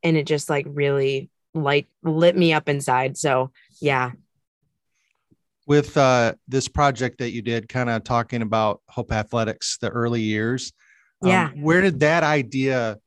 and 0.03 0.17
it 0.17 0.25
just 0.25 0.49
like 0.49 0.65
really 0.69 1.29
light 1.55 1.87
lit 2.03 2.37
me 2.37 2.53
up 2.53 2.69
inside 2.69 3.17
so 3.17 3.51
yeah 3.81 4.11
with 5.67 5.97
uh 5.97 6.33
this 6.47 6.67
project 6.67 7.17
that 7.17 7.31
you 7.31 7.41
did 7.41 7.67
kind 7.67 7.89
of 7.89 8.03
talking 8.03 8.41
about 8.41 8.81
hope 8.87 9.11
athletics 9.11 9.77
the 9.79 9.89
early 9.89 10.21
years 10.21 10.71
um, 11.21 11.29
yeah. 11.29 11.49
Where 11.55 11.81
did 11.81 11.99
that 12.01 12.23
idea 12.23 12.99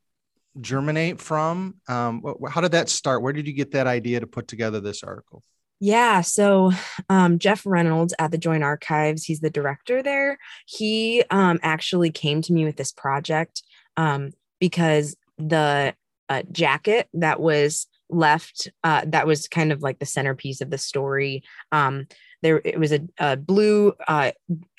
germinate 0.61 1.21
from? 1.21 1.77
Um, 1.89 2.23
how 2.51 2.61
did 2.61 2.73
that 2.73 2.89
start? 2.89 3.23
Where 3.23 3.33
did 3.33 3.47
you 3.47 3.53
get 3.53 3.73
that 3.73 3.87
idea 3.87 4.21
to 4.21 4.27
put 4.27 4.49
together 4.49 4.81
this 4.81 5.03
article? 5.03 5.43
Yeah. 5.81 6.23
So 6.23 6.73
um, 7.09 7.39
Jeff 7.39 7.65
Reynolds 7.65 8.13
at 8.19 8.33
the 8.33 8.39
Joint 8.39 8.65
Archives, 8.65 9.25
he's 9.25 9.41
the 9.41 9.51
director 9.51 10.03
there. 10.03 10.39
He 10.67 11.23
um, 11.31 11.61
actually 11.63 12.11
came 12.11 12.43
to 12.43 12.53
me 12.53 12.65
with 12.65 12.77
this 12.77 12.91
project 12.91 13.63
um, 13.97 14.33
because 14.59 15.17
the 15.39 15.95
uh, 16.29 16.43
jacket 16.51 17.09
that 17.15 17.41
was 17.41 17.87
left, 18.11 18.69
uh, 18.85 19.03
that 19.07 19.27
was 19.27 19.49
kind 19.49 19.73
of 19.73 19.83
like 19.83 19.99
the 19.99 20.07
centerpiece 20.07 20.61
of 20.61 20.71
the 20.71 20.79
story. 20.79 21.43
Um, 21.73 22.07
there, 22.43 22.61
it 22.65 22.79
was 22.79 22.93
a, 22.93 23.01
a 23.19 23.37
blue 23.37 23.93
uh, 24.07 24.31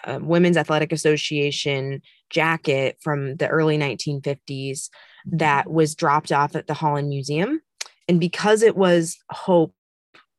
uh 0.05 0.19
Women's 0.21 0.57
Athletic 0.57 0.91
Association 0.91 2.01
jacket 2.29 2.98
from 3.01 3.36
the 3.36 3.48
early 3.48 3.77
1950s 3.77 4.89
that 5.25 5.69
was 5.69 5.95
dropped 5.95 6.31
off 6.31 6.55
at 6.55 6.67
the 6.67 6.74
Holland 6.74 7.09
Museum. 7.09 7.62
And 8.07 8.19
because 8.19 8.62
it 8.62 8.75
was 8.75 9.17
Hope, 9.29 9.74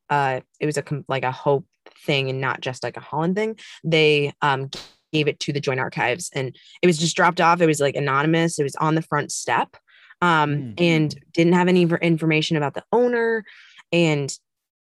uh, 0.08 0.40
it 0.58 0.66
was 0.66 0.78
a 0.78 0.84
like 1.08 1.24
a 1.24 1.32
Hope 1.32 1.66
thing 2.04 2.30
and 2.30 2.40
not 2.40 2.60
just 2.60 2.82
like 2.82 2.96
a 2.96 3.00
Holland 3.00 3.36
thing, 3.36 3.58
they 3.84 4.32
um, 4.42 4.70
gave 5.12 5.28
it 5.28 5.40
to 5.40 5.52
the 5.52 5.60
Joint 5.60 5.80
Archives 5.80 6.30
and 6.34 6.56
it 6.82 6.86
was 6.86 6.98
just 6.98 7.16
dropped 7.16 7.40
off. 7.40 7.60
It 7.60 7.66
was 7.66 7.80
like 7.80 7.96
anonymous, 7.96 8.58
it 8.58 8.64
was 8.64 8.76
on 8.76 8.94
the 8.94 9.02
front 9.02 9.30
step 9.32 9.76
um, 10.20 10.50
mm-hmm. 10.50 10.72
and 10.78 11.14
didn't 11.32 11.54
have 11.54 11.68
any 11.68 11.82
information 11.82 12.56
about 12.56 12.74
the 12.74 12.84
owner. 12.92 13.44
And 13.92 14.36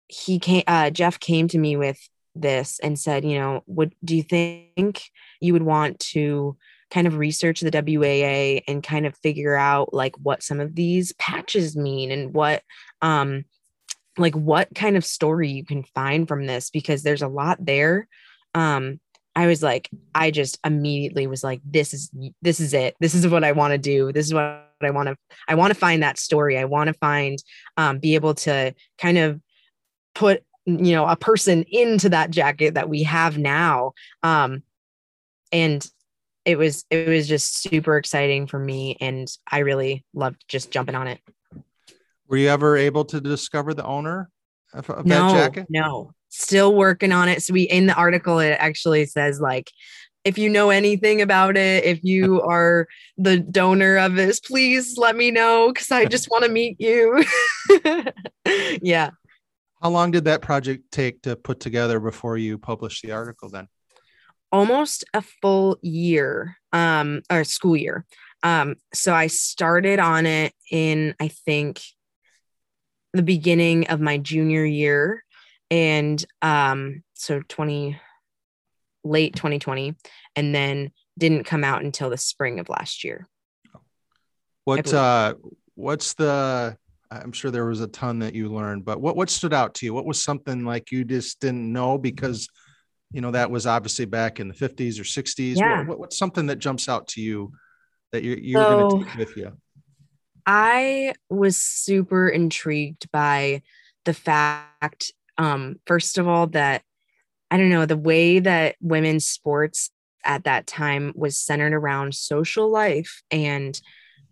he 0.09 0.39
came, 0.39 0.65
uh, 0.67 0.91
Jeff 0.91 1.21
came 1.21 1.49
to 1.49 1.59
me 1.59 1.77
with 1.77 1.99
this 2.35 2.79
and 2.81 2.99
said, 2.99 3.25
you 3.25 3.39
know, 3.39 3.63
would 3.67 3.95
do 4.05 4.17
you 4.17 4.23
think 4.23 5.03
you 5.41 5.53
would 5.53 5.63
want 5.63 5.99
to 5.99 6.57
kind 6.91 7.07
of 7.07 7.17
research 7.17 7.61
the 7.61 7.71
WAA 7.71 8.63
and 8.67 8.83
kind 8.83 9.07
of 9.07 9.17
figure 9.19 9.57
out 9.57 9.95
like 9.95 10.17
what 10.17 10.43
some 10.43 10.61
of 10.61 10.75
these 10.75 11.13
patches 11.15 11.77
mean 11.77 12.11
and 12.11 12.35
what 12.35 12.63
um 13.01 13.45
like 14.19 14.35
what 14.35 14.69
kind 14.75 14.97
of 14.97 15.05
story 15.05 15.49
you 15.49 15.65
can 15.65 15.85
find 15.95 16.27
from 16.27 16.47
this 16.47 16.71
because 16.71 17.03
there's 17.03 17.23
a 17.23 17.29
lot 17.29 17.65
there 17.65 18.09
um 18.55 18.99
I 19.37 19.47
was 19.47 19.63
like 19.63 19.89
I 20.15 20.31
just 20.31 20.59
immediately 20.65 21.27
was 21.27 21.45
like 21.45 21.61
this 21.65 21.95
is 21.95 22.11
this 22.43 22.61
is 22.61 22.75
it. 22.75 22.97
This 23.01 23.15
is 23.15 23.27
what 23.29 23.45
I 23.45 23.53
want 23.53 23.73
to 23.73 23.79
do. 23.79 24.13
This 24.13 24.27
is 24.27 24.35
what 24.35 24.67
I 24.83 24.91
want 24.91 25.09
to 25.09 25.17
I 25.49 25.55
want 25.55 25.73
to 25.73 25.79
find 25.79 26.03
that 26.03 26.19
story. 26.19 26.59
I 26.59 26.65
want 26.65 26.89
to 26.89 26.95
find 26.95 27.43
um 27.77 27.99
be 27.99 28.15
able 28.15 28.35
to 28.35 28.75
kind 28.99 29.19
of 29.19 29.41
put 30.15 30.43
you 30.67 30.93
know 30.93 31.07
a 31.07 31.17
person 31.17 31.65
into 31.71 32.09
that 32.11 32.31
jacket 32.31 32.75
that 32.75 32.89
we 32.89 33.05
have 33.05 33.39
now. 33.39 33.93
Um 34.23 34.63
and 35.53 35.87
it 36.45 36.59
was 36.59 36.85
it 36.91 37.09
was 37.09 37.29
just 37.29 37.63
super 37.63 37.97
exciting 37.97 38.47
for 38.47 38.59
me 38.59 38.97
and 39.01 39.29
I 39.51 39.59
really 39.59 40.05
loved 40.13 40.45
just 40.49 40.71
jumping 40.71 40.95
on 40.95 41.07
it. 41.07 41.21
Were 42.27 42.37
you 42.37 42.49
ever 42.49 42.77
able 42.77 43.05
to 43.07 43.21
discover 43.21 43.75
the 43.75 43.85
owner 43.85 44.31
of, 44.73 44.89
of 44.91 45.07
no, 45.07 45.33
that 45.33 45.53
jacket? 45.53 45.67
No, 45.69 46.13
still 46.31 46.75
working 46.75 47.13
on 47.13 47.29
it. 47.29 47.43
So 47.43 47.53
we 47.53 47.63
in 47.63 47.87
the 47.87 47.95
article 47.95 48.39
it 48.39 48.57
actually 48.59 49.07
says 49.07 49.41
like 49.41 49.71
if 50.25 50.37
you 50.37 50.51
know 50.51 50.71
anything 50.71 51.23
about 51.23 51.57
it, 51.57 51.85
if 51.85 52.03
you 52.03 52.43
are 52.49 52.87
the 53.17 53.39
donor 53.39 53.97
of 53.99 54.15
this, 54.15 54.41
please 54.41 54.97
let 54.99 55.17
me 55.17 55.31
know 55.31 55.71
because 55.73 55.91
I 55.91 56.07
just 56.07 56.31
want 56.31 56.45
to 56.45 56.51
meet 56.51 56.81
you. 56.81 57.25
yeah. 58.83 59.11
How 59.83 59.89
long 59.89 60.11
did 60.11 60.25
that 60.25 60.43
project 60.43 60.91
take 60.93 61.23
to 61.23 61.37
put 61.37 61.59
together 61.59 62.01
before 62.01 62.37
you 62.37 62.59
published 62.59 63.03
the 63.03 63.13
article 63.13 63.49
then? 63.49 63.67
almost 64.53 65.05
a 65.15 65.23
full 65.23 65.79
year 65.83 66.57
um 66.73 67.23
or 67.31 67.45
school 67.45 67.77
year 67.77 68.05
um 68.43 68.75
so 68.93 69.15
i 69.15 69.27
started 69.27 69.99
on 69.99 70.27
it 70.27 70.53
in 70.71 71.15
i 71.21 71.29
think 71.29 71.81
the 73.13 73.23
beginning 73.23 73.87
of 73.89 74.01
my 74.01 74.19
junior 74.19 74.65
year 74.65 75.25
and 75.71 76.25
um 76.43 77.03
so 77.15 77.41
20 77.49 77.99
late 79.05 79.35
2020 79.35 79.95
and 80.37 80.55
then 80.55 80.91
didn't 81.19 81.45
come 81.45 81.65
out 81.65 81.83
until 81.85 82.11
the 82.11 82.17
spring 82.17 82.59
of 82.61 82.69
last 82.69 83.05
year 83.05 83.29
What 84.65 84.93
uh 84.93 85.35
what's 85.75 86.15
the 86.15 86.77
I'm 87.11 87.33
sure 87.33 87.51
there 87.51 87.67
was 87.67 87.81
a 87.81 87.89
ton 87.89 88.21
that 88.21 88.35
you 88.37 88.49
learned, 88.49 88.85
but 88.85 89.01
what 89.01 89.17
what 89.17 89.31
stood 89.31 89.53
out 89.53 89.75
to 89.75 89.87
you? 89.87 89.93
What 89.93 90.07
was 90.07 90.23
something 90.23 90.65
like 90.65 90.93
you 90.93 91.05
just 91.05 91.41
didn't 91.41 91.73
know 91.73 91.99
because 91.99 92.49
you 93.11 93.21
know 93.21 93.33
that 93.33 93.51
was 93.51 93.67
obviously 93.67 94.05
back 94.05 94.39
in 94.39 94.47
the 94.47 94.55
50s 94.55 95.01
or 95.01 95.03
60s. 95.03 95.57
Yeah. 95.57 95.79
What, 95.79 95.87
what, 95.89 95.99
what's 95.99 96.19
something 96.19 96.47
that 96.47 96.61
jumps 96.61 96.89
out 96.89 97.09
to 97.09 97.21
you 97.21 97.53
that 98.13 98.23
you're 98.23 98.39
you're 98.39 98.63
So- 98.63 98.89
going 98.91 99.05
to 99.05 99.11
take 99.11 99.19
with 99.19 99.37
you? 99.37 99.53
I 100.47 101.15
was 101.29 101.57
super 101.57 102.29
intrigued 102.29 103.11
by 103.11 103.63
the 104.05 104.15
fact, 104.15 105.13
um, 105.41 105.77
first 105.87 106.19
of 106.19 106.29
all, 106.29 106.49
that 106.49 106.83
I 107.51 107.57
don't 107.57 107.71
know, 107.71 107.87
the 107.87 107.97
way 107.97 108.39
that 108.41 108.77
women's 108.81 109.27
sports 109.27 109.91
at 110.23 110.45
that 110.45 110.67
time 110.67 111.13
was 111.17 111.41
centered 111.41 111.73
around 111.73 112.15
social 112.15 112.71
life, 112.71 113.23
and 113.31 113.81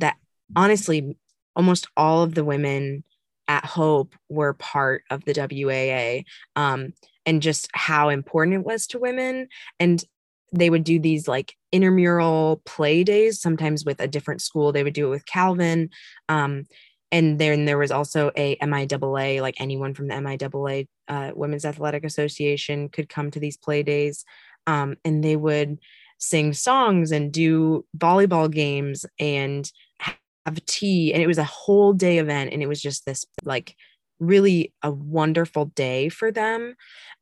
that 0.00 0.17
honestly, 0.55 1.17
almost 1.57 1.88
all 1.97 2.23
of 2.23 2.35
the 2.35 2.45
women 2.45 3.05
at 3.49 3.65
Hope 3.65 4.15
were 4.29 4.53
part 4.53 5.03
of 5.11 5.25
the 5.25 5.33
WAA, 5.33 6.25
um, 6.61 6.93
and 7.25 7.41
just 7.41 7.71
how 7.73 8.11
important 8.11 8.57
it 8.57 8.67
was 8.67 8.87
to 8.88 8.99
women. 8.99 9.49
And 9.81 10.05
they 10.53 10.69
would 10.69 10.85
do 10.85 11.00
these 11.00 11.27
like 11.27 11.55
intramural 11.73 12.61
play 12.67 13.03
days, 13.03 13.41
sometimes 13.41 13.83
with 13.83 13.99
a 14.00 14.09
different 14.09 14.43
school. 14.43 14.73
They 14.73 14.85
would 14.85 14.95
do 14.95 15.07
it 15.07 15.11
with 15.11 15.27
Calvin. 15.27 15.88
Um, 16.29 16.65
and 17.11 17.38
then 17.38 17.65
there 17.65 17.79
was 17.79 17.91
also 17.91 18.31
a 18.37 18.57
MIAA, 18.57 19.41
like 19.41 19.57
anyone 19.59 19.95
from 19.95 20.09
the 20.09 20.15
MIAA, 20.15 20.88
uh, 21.09 21.33
Women's 21.35 21.65
Athletic 21.65 22.05
Association, 22.05 22.88
could 22.88 23.09
come 23.09 23.31
to 23.31 23.41
these 23.41 23.57
play 23.57 23.83
days, 23.83 24.25
um, 24.67 24.97
and 25.05 25.25
they 25.25 25.37
would 25.37 25.79
sing 26.19 26.53
songs 26.53 27.12
and 27.12 27.33
do 27.33 27.85
volleyball 27.97 28.50
games 28.50 29.07
and 29.19 29.71
have 30.00 30.65
tea, 30.67 31.12
and 31.12 31.23
it 31.23 31.27
was 31.27 31.38
a 31.38 31.45
whole 31.45 31.93
day 31.93 32.19
event, 32.19 32.53
and 32.53 32.62
it 32.62 32.69
was 32.69 32.81
just 32.81 33.07
this 33.07 33.25
like 33.45 33.75
really 34.21 34.75
a 34.83 34.91
wonderful 34.91 35.67
day 35.67 36.09
for 36.09 36.31
them, 36.31 36.75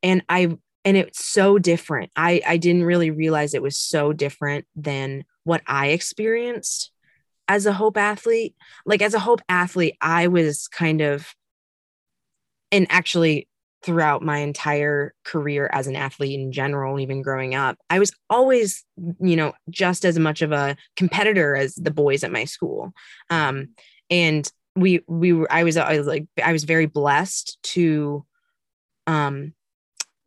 and 0.03 0.23
I 0.27 0.57
and 0.83 0.97
it's 0.97 1.25
so 1.25 1.57
different. 1.59 2.11
I 2.15 2.41
I 2.45 2.57
didn't 2.57 2.83
really 2.83 3.11
realize 3.11 3.53
it 3.53 3.61
was 3.61 3.77
so 3.77 4.13
different 4.13 4.65
than 4.75 5.23
what 5.43 5.61
I 5.65 5.87
experienced 5.87 6.91
as 7.47 7.65
a 7.65 7.73
hope 7.73 7.97
athlete 7.97 8.55
like 8.85 9.01
as 9.01 9.13
a 9.13 9.19
hope 9.19 9.41
athlete 9.49 9.95
i 10.01 10.27
was 10.27 10.67
kind 10.67 11.01
of 11.01 11.35
and 12.71 12.87
actually 12.89 13.47
throughout 13.83 14.21
my 14.21 14.39
entire 14.39 15.13
career 15.23 15.69
as 15.71 15.87
an 15.87 15.95
athlete 15.95 16.39
in 16.39 16.51
general 16.51 16.99
even 16.99 17.21
growing 17.21 17.55
up 17.55 17.77
i 17.89 17.99
was 17.99 18.11
always 18.29 18.83
you 19.21 19.35
know 19.35 19.53
just 19.69 20.03
as 20.03 20.17
much 20.17 20.41
of 20.41 20.51
a 20.51 20.75
competitor 20.95 21.55
as 21.55 21.75
the 21.75 21.91
boys 21.91 22.23
at 22.23 22.31
my 22.31 22.43
school. 22.43 22.91
Um 23.29 23.69
and 24.09 24.51
we 24.75 25.01
we 25.07 25.33
were 25.33 25.51
i 25.51 25.63
was 25.63 25.77
i 25.77 25.97
was 25.97 26.07
like 26.07 26.27
i 26.43 26.51
was 26.51 26.63
very 26.63 26.85
blessed 26.85 27.57
to 27.63 28.25
um 29.05 29.53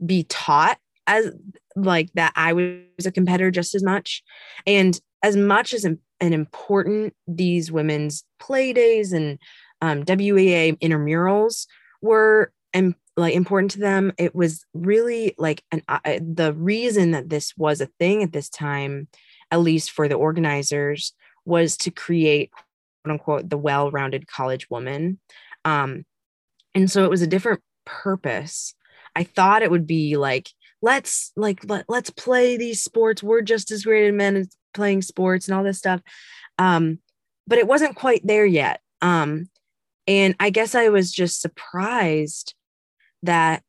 be 0.05 0.25
taught 0.25 0.79
as 1.07 1.31
like 1.77 2.11
that 2.15 2.33
i 2.37 2.53
was 2.53 3.07
a 3.07 3.13
competitor 3.13 3.51
just 3.51 3.75
as 3.75 3.83
much. 3.83 4.23
And 4.67 4.99
as 5.23 5.37
much 5.37 5.75
as 5.75 5.85
an 6.21 6.33
important 6.33 7.15
these 7.27 7.73
women's 7.73 8.25
play 8.39 8.73
days 8.73 9.13
and 9.13 9.39
um, 9.81 10.01
WAA 10.01 10.77
intramurals 10.79 11.67
were 12.03 12.53
and 12.73 12.95
like 13.17 13.35
important 13.35 13.73
to 13.73 13.81
them, 13.81 14.13
it 14.19 14.35
was 14.35 14.65
really 14.75 15.35
like 15.39 15.63
an 15.73 15.83
uh, 15.89 16.19
the 16.21 16.55
reason 16.55 17.11
that 17.13 17.29
this 17.29 17.57
was 17.57 17.81
a 17.81 17.91
thing 17.99 18.23
at 18.23 18.33
this 18.33 18.49
time, 18.49 19.09
at 19.51 19.61
least 19.61 19.91
for 19.91 20.09
the 20.09 20.15
organizers, 20.15 21.13
was 21.45 21.77
to 21.79 21.91
create 21.91 22.51
quote 23.05 23.13
unquote 23.13 23.49
the 23.51 23.59
well-rounded 23.59 24.27
college 24.27 24.69
woman, 24.71 25.19
um, 25.65 26.05
and 26.75 26.91
so 26.91 27.05
it 27.05 27.11
was 27.11 27.23
a 27.23 27.27
different 27.27 27.61
purpose. 27.85 28.75
I 29.17 29.25
thought 29.25 29.63
it 29.63 29.71
would 29.71 29.87
be 29.87 30.17
like 30.17 30.51
let's 30.83 31.33
like 31.37 31.61
let, 31.69 31.85
let's 31.89 32.11
play 32.11 32.57
these 32.57 32.83
sports. 32.83 33.23
We're 33.23 33.43
just 33.43 33.71
as 33.71 33.85
great 33.85 34.09
as 34.09 34.15
men 34.15 34.37
as 34.37 34.49
playing 34.75 35.03
sports 35.03 35.49
and 35.49 35.57
all 35.57 35.65
this 35.65 35.79
stuff. 35.79 36.01
Um, 36.59 36.99
but 37.47 37.59
it 37.59 37.67
wasn't 37.67 37.97
quite 37.97 38.27
there 38.27 38.47
yet. 38.47 38.81
Um, 39.03 39.49
and 40.07 40.35
I 40.41 40.51
guess 40.51 40.75
I 40.75 40.89
was 40.89 41.13
just 41.13 41.41
surprised 41.41 42.55
that 43.23 43.63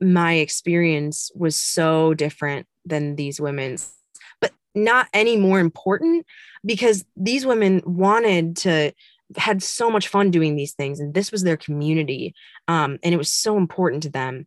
my 0.00 0.34
experience 0.34 1.30
was 1.34 1.56
so 1.56 2.14
different 2.14 2.66
than 2.84 3.16
these 3.16 3.40
women's, 3.40 3.92
but 4.40 4.52
not 4.74 5.08
any 5.12 5.36
more 5.36 5.60
important 5.60 6.26
because 6.64 7.04
these 7.16 7.46
women 7.46 7.82
wanted 7.84 8.56
to 8.58 8.92
had 9.36 9.62
so 9.62 9.90
much 9.90 10.08
fun 10.08 10.30
doing 10.30 10.56
these 10.56 10.74
things 10.74 11.00
and 11.00 11.14
this 11.14 11.32
was 11.32 11.42
their 11.42 11.56
community 11.56 12.34
um, 12.68 12.98
and 13.02 13.14
it 13.14 13.18
was 13.18 13.32
so 13.32 13.56
important 13.56 14.02
to 14.02 14.10
them 14.10 14.46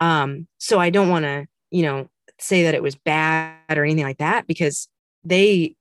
um, 0.00 0.48
so 0.58 0.80
i 0.80 0.90
don't 0.90 1.08
want 1.08 1.24
to 1.24 1.46
you 1.70 1.82
know 1.82 2.08
say 2.40 2.64
that 2.64 2.74
it 2.74 2.82
was 2.82 2.96
bad 2.96 3.78
or 3.78 3.84
anything 3.84 4.04
like 4.04 4.18
that 4.18 4.46
because 4.46 4.88
they 5.24 5.76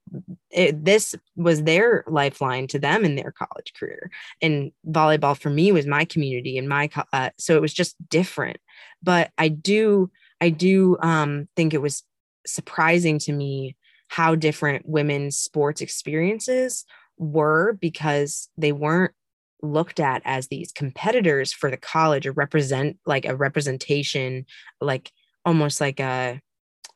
it, 0.52 0.86
this 0.86 1.16
was 1.36 1.64
their 1.64 2.04
lifeline 2.08 2.68
to 2.68 2.80
them 2.80 3.04
in 3.04 3.16
their 3.16 3.32
college 3.32 3.74
career. 3.78 4.12
And 4.42 4.72
volleyball 4.88 5.38
for 5.38 5.50
me 5.50 5.72
was 5.72 5.88
my 5.88 6.06
community 6.06 6.58
and 6.58 6.70
my 6.70 6.90
uh, 7.12 7.32
so 7.38 7.56
it 7.56 7.62
was 7.62 7.74
just 7.74 7.96
different. 8.10 8.58
But 9.02 9.32
i 9.38 9.48
do 9.48 10.12
i 10.42 10.50
do 10.50 10.98
um, 11.02 11.48
think 11.56 11.74
it 11.74 11.82
was 11.82 12.04
surprising 12.46 13.20
to 13.20 13.32
me 13.32 13.76
how 14.10 14.36
different 14.36 14.88
women's 14.88 15.38
sports 15.38 15.82
experiences 15.82 16.86
were 17.18 17.78
because 17.82 18.50
they 18.58 18.72
weren't 18.72 19.14
looked 19.62 20.00
at 20.00 20.22
as 20.26 20.48
these 20.48 20.72
competitors 20.72 21.54
for 21.54 21.72
the 21.72 21.78
college 21.78 22.28
or 22.28 22.34
represent 22.34 22.98
like 23.06 23.26
a 23.26 23.36
representation 23.36 24.46
like 24.82 25.12
almost 25.46 25.80
like 25.80 26.00
a 26.00 26.40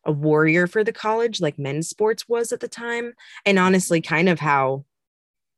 a 0.07 0.11
warrior 0.11 0.65
for 0.65 0.83
the 0.83 0.93
college 0.93 1.39
like 1.41 1.59
men's 1.59 1.87
sports 1.89 2.27
was 2.27 2.51
at 2.51 2.59
the 2.61 2.67
time 2.67 3.13
and 3.45 3.59
honestly 3.59 4.01
kind 4.01 4.29
of 4.29 4.39
how 4.39 4.85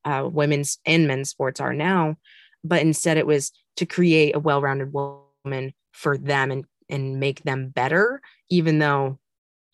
uh, 0.06 0.28
women's 0.30 0.80
and 0.86 1.08
men's 1.08 1.30
sports 1.30 1.60
are 1.62 1.74
now 1.74 2.18
but 2.64 2.82
instead 2.82 3.18
it 3.18 3.28
was 3.28 3.52
to 3.78 3.86
create 3.86 4.36
a 4.36 4.40
well-rounded 4.40 4.92
woman 4.92 5.74
for 5.94 6.18
them 6.18 6.52
and 6.52 6.66
and 6.90 7.20
make 7.20 7.44
them 7.44 7.70
better 7.70 8.22
even 8.50 8.80
though 8.80 9.20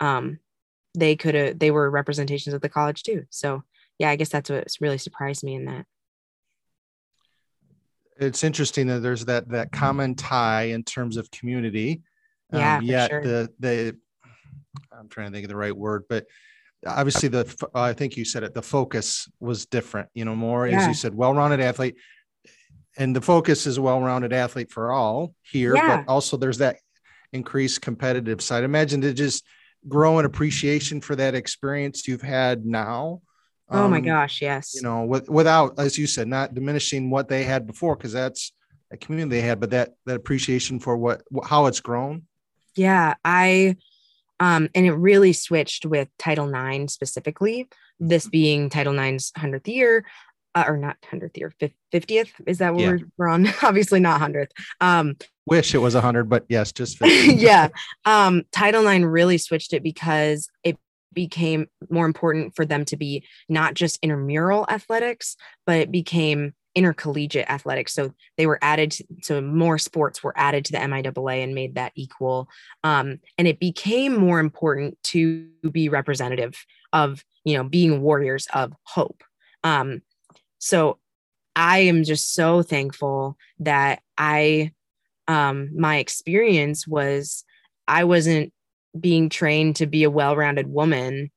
um 0.01 0.39
they 0.93 1.15
could 1.15 1.33
have 1.35 1.57
they 1.57 1.71
were 1.71 1.89
representations 1.89 2.53
of 2.53 2.61
the 2.61 2.69
college 2.69 3.01
too 3.03 3.25
so 3.29 3.63
yeah 3.97 4.09
i 4.09 4.15
guess 4.15 4.29
that's 4.29 4.49
what 4.49 4.67
really 4.81 4.97
surprised 4.97 5.43
me 5.43 5.55
in 5.55 5.65
that 5.65 5.85
It's 8.17 8.43
interesting 8.43 8.87
that 8.87 8.99
there's 9.01 9.25
that 9.25 9.49
that 9.49 9.71
common 9.71 10.15
tie 10.15 10.63
in 10.63 10.83
terms 10.83 11.17
of 11.17 11.29
community. 11.31 12.01
Yeah, 12.53 12.77
Um, 12.77 12.85
yet 12.85 13.09
sure. 13.09 13.23
the 13.23 13.49
the 13.59 13.97
I'm 14.91 15.09
trying 15.09 15.27
to 15.27 15.33
think 15.33 15.45
of 15.45 15.49
the 15.49 15.55
right 15.55 15.75
word, 15.75 16.03
but 16.09 16.25
obviously 16.85 17.29
the 17.29 17.69
I 17.73 17.93
think 17.93 18.17
you 18.17 18.25
said 18.25 18.43
it. 18.43 18.53
The 18.53 18.61
focus 18.61 19.27
was 19.39 19.65
different. 19.65 20.09
You 20.13 20.25
know, 20.25 20.35
more 20.35 20.67
as 20.67 20.87
you 20.87 20.93
said, 20.93 21.15
well-rounded 21.15 21.59
athlete, 21.59 21.95
and 22.97 23.15
the 23.15 23.21
focus 23.21 23.67
is 23.67 23.77
a 23.77 23.81
well-rounded 23.81 24.33
athlete 24.33 24.71
for 24.71 24.91
all 24.91 25.33
here. 25.41 25.75
Yeah. 25.75 25.97
But 25.97 26.11
also 26.11 26.37
there's 26.37 26.59
that 26.59 26.77
increased 27.33 27.81
competitive 27.81 28.41
side. 28.41 28.63
Imagine 28.63 29.01
to 29.01 29.13
just 29.13 29.43
grow 29.87 30.19
an 30.19 30.25
appreciation 30.25 31.01
for 31.01 31.15
that 31.15 31.35
experience 31.35 32.07
you've 32.07 32.21
had 32.21 32.65
now. 32.65 33.21
oh 33.69 33.87
my 33.87 33.97
Um, 33.97 34.03
gosh 34.03 34.41
yes 34.41 34.73
you 34.75 34.81
know, 34.81 35.05
with, 35.05 35.29
without, 35.29 35.77
as 35.79 35.97
you 35.97 36.07
said, 36.07 36.27
not 36.27 36.53
diminishing 36.53 37.09
what 37.09 37.27
they 37.27 37.43
had 37.43 37.67
before, 37.67 37.95
because 37.95 38.13
that's 38.13 38.51
a 38.91 38.97
community 38.97 39.37
they 39.41 39.47
had, 39.47 39.59
but 39.59 39.71
that 39.71 39.89
that 40.05 40.15
appreciation 40.15 40.79
for 40.79 40.95
what 40.95 41.23
how 41.43 41.65
it's 41.65 41.81
grown. 41.81 42.23
Yeah, 42.75 43.15
I 43.23 43.77
um 44.39 44.69
and 44.75 44.85
it 44.85 44.93
really 44.93 45.33
switched 45.33 45.85
with 45.85 46.07
Title 46.19 46.53
IX 46.53 46.91
specifically, 46.91 47.67
this 47.99 48.27
being 48.27 48.69
Title 48.69 48.97
IX's 48.97 49.31
100th 49.37 49.67
year 49.67 50.05
uh, 50.55 50.63
or 50.67 50.77
not 50.77 50.97
100th 51.11 51.35
year, 51.37 51.51
50th 51.93 52.29
is 52.47 52.59
that 52.59 52.73
what 52.73 52.81
Yeah. 52.83 52.97
we're, 53.17 53.27
on? 53.27 53.47
Obviously 53.63 53.99
not 53.99 54.21
100th. 54.21 54.51
Um 54.81 55.15
Wish 55.47 55.75
it 55.75 55.79
was 55.79 55.93
a 55.95 56.01
hundred, 56.01 56.27
but 56.29 56.43
yes, 56.49 56.71
just 56.71 56.97
50. 56.99 57.33
yeah. 57.35 57.67
Um 58.05 58.43
Title 58.51 58.87
IX 58.87 59.05
really 59.05 59.37
switched 59.37 59.73
it 59.73 59.83
because 59.83 60.49
it 60.63 60.77
became 61.13 61.67
more 61.89 62.05
important 62.05 62.55
for 62.55 62.65
them 62.65 62.83
to 62.85 62.97
be 62.97 63.25
not 63.47 63.73
just 63.73 63.99
intramural 64.01 64.65
athletics, 64.69 65.37
but 65.65 65.77
it 65.79 65.91
became 65.91 66.53
intercollegiate 66.75 67.49
athletics. 67.49 67.93
So 67.93 68.13
they 68.37 68.45
were 68.45 68.59
added, 68.61 68.91
to, 68.91 69.05
so 69.21 69.41
more 69.41 69.77
sports 69.77 70.21
were 70.21 70.33
added 70.35 70.65
to 70.65 70.73
the 70.73 70.77
MIAA 70.79 71.43
and 71.43 71.55
made 71.55 71.75
that 71.75 71.93
equal. 71.95 72.49
Um, 72.83 73.19
and 73.37 73.47
it 73.47 73.59
became 73.59 74.15
more 74.15 74.39
important 74.39 75.01
to 75.03 75.47
be 75.71 75.89
representative 75.89 76.65
of, 76.91 77.23
you 77.45 77.57
know, 77.57 77.63
being 77.63 78.01
warriors 78.01 78.47
of 78.53 78.73
hope. 78.83 79.23
Um, 79.63 80.01
so 80.59 80.99
I 81.55 81.79
am 81.79 82.03
just 82.03 82.33
so 82.33 82.61
thankful 82.61 83.37
that 83.59 84.01
I, 84.17 84.73
um, 85.27 85.69
my 85.75 85.97
experience 85.97 86.85
was 86.85 87.45
I 87.87 88.03
wasn't 88.03 88.51
being 88.99 89.29
trained 89.29 89.77
to 89.77 89.85
be 89.85 90.03
a 90.03 90.09
well-rounded 90.09 90.67
woman 90.67 91.31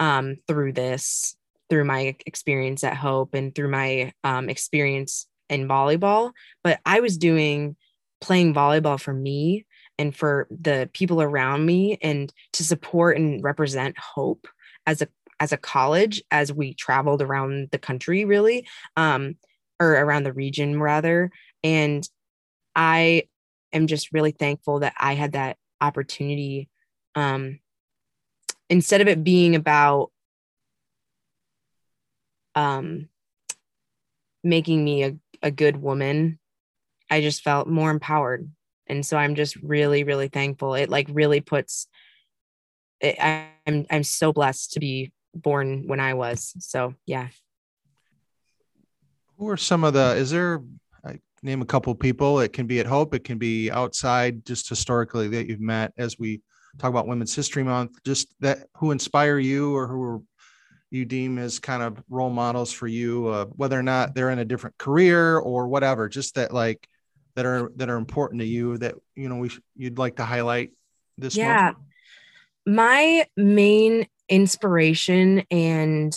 um, 0.00 0.36
through 0.46 0.72
this 0.72 1.36
through 1.70 1.84
my 1.84 2.16
experience 2.26 2.84
at 2.84 2.96
Hope 2.96 3.34
and 3.34 3.54
through 3.54 3.70
my 3.70 4.12
um, 4.24 4.48
experience 4.48 5.26
in 5.48 5.68
volleyball. 5.68 6.32
But 6.62 6.80
I 6.84 7.00
was 7.00 7.18
doing 7.18 7.76
playing 8.20 8.54
volleyball 8.54 9.00
for 9.00 9.12
me 9.12 9.66
and 9.98 10.14
for 10.14 10.46
the 10.50 10.88
people 10.92 11.20
around 11.20 11.64
me 11.66 11.98
and 12.02 12.32
to 12.54 12.64
support 12.64 13.16
and 13.16 13.42
represent 13.42 13.98
Hope 13.98 14.46
as 14.86 15.02
a 15.02 15.08
as 15.40 15.52
a 15.52 15.56
college 15.56 16.22
as 16.30 16.52
we 16.52 16.74
traveled 16.74 17.22
around 17.22 17.68
the 17.70 17.78
country 17.78 18.24
really 18.24 18.66
um 18.96 19.36
or 19.78 19.92
around 19.92 20.24
the 20.24 20.32
region 20.32 20.80
rather 20.80 21.30
and 21.62 22.08
i 22.74 23.22
am 23.72 23.86
just 23.86 24.12
really 24.12 24.32
thankful 24.32 24.80
that 24.80 24.94
i 24.98 25.14
had 25.14 25.32
that 25.32 25.56
opportunity 25.80 26.68
um 27.14 27.60
instead 28.68 29.00
of 29.00 29.08
it 29.08 29.22
being 29.22 29.54
about 29.54 30.10
um 32.58 33.08
making 34.42 34.84
me 34.84 35.04
a, 35.04 35.16
a 35.42 35.50
good 35.50 35.76
woman 35.76 36.38
i 37.10 37.20
just 37.20 37.42
felt 37.42 37.68
more 37.68 37.90
empowered 37.90 38.50
and 38.86 39.04
so 39.04 39.16
i'm 39.16 39.34
just 39.34 39.56
really 39.56 40.04
really 40.04 40.28
thankful 40.28 40.74
it 40.74 40.88
like 40.88 41.06
really 41.10 41.40
puts 41.40 41.86
it, 43.00 43.16
i'm 43.20 43.86
i'm 43.90 44.02
so 44.02 44.32
blessed 44.32 44.72
to 44.72 44.80
be 44.80 45.12
born 45.34 45.84
when 45.86 46.00
I 46.00 46.14
was. 46.14 46.54
So 46.58 46.94
yeah. 47.06 47.28
Who 49.38 49.48
are 49.48 49.56
some 49.56 49.84
of 49.84 49.94
the? 49.94 50.16
Is 50.16 50.30
there? 50.30 50.62
I 51.04 51.18
name 51.42 51.62
a 51.62 51.66
couple 51.66 51.94
people. 51.94 52.40
It 52.40 52.52
can 52.52 52.66
be 52.66 52.80
at 52.80 52.86
Hope. 52.86 53.14
It 53.14 53.24
can 53.24 53.38
be 53.38 53.70
outside, 53.70 54.44
just 54.44 54.68
historically 54.68 55.28
that 55.28 55.46
you've 55.46 55.60
met 55.60 55.92
as 55.96 56.18
we 56.18 56.40
talk 56.78 56.90
about 56.90 57.06
Women's 57.06 57.34
History 57.34 57.62
Month. 57.62 57.92
Just 58.04 58.34
that 58.40 58.66
who 58.76 58.90
inspire 58.90 59.38
you 59.38 59.74
or 59.74 59.86
who 59.86 60.02
are, 60.02 60.20
you 60.90 61.04
deem 61.04 61.38
as 61.38 61.58
kind 61.58 61.82
of 61.82 62.02
role 62.08 62.30
models 62.30 62.72
for 62.72 62.86
you, 62.86 63.28
uh, 63.28 63.44
whether 63.46 63.78
or 63.78 63.82
not 63.82 64.14
they're 64.14 64.30
in 64.30 64.38
a 64.38 64.44
different 64.44 64.78
career 64.78 65.38
or 65.38 65.68
whatever. 65.68 66.08
Just 66.08 66.36
that 66.36 66.52
like 66.52 66.88
that 67.34 67.46
are 67.46 67.70
that 67.76 67.90
are 67.90 67.96
important 67.96 68.40
to 68.40 68.46
you 68.46 68.78
that 68.78 68.94
you 69.14 69.28
know 69.28 69.36
we 69.36 69.50
you'd 69.76 69.98
like 69.98 70.16
to 70.16 70.24
highlight 70.24 70.70
this. 71.16 71.36
Yeah. 71.36 71.72
Month? 71.72 71.78
My 72.66 73.26
main 73.36 74.06
inspiration 74.28 75.44
and 75.50 76.16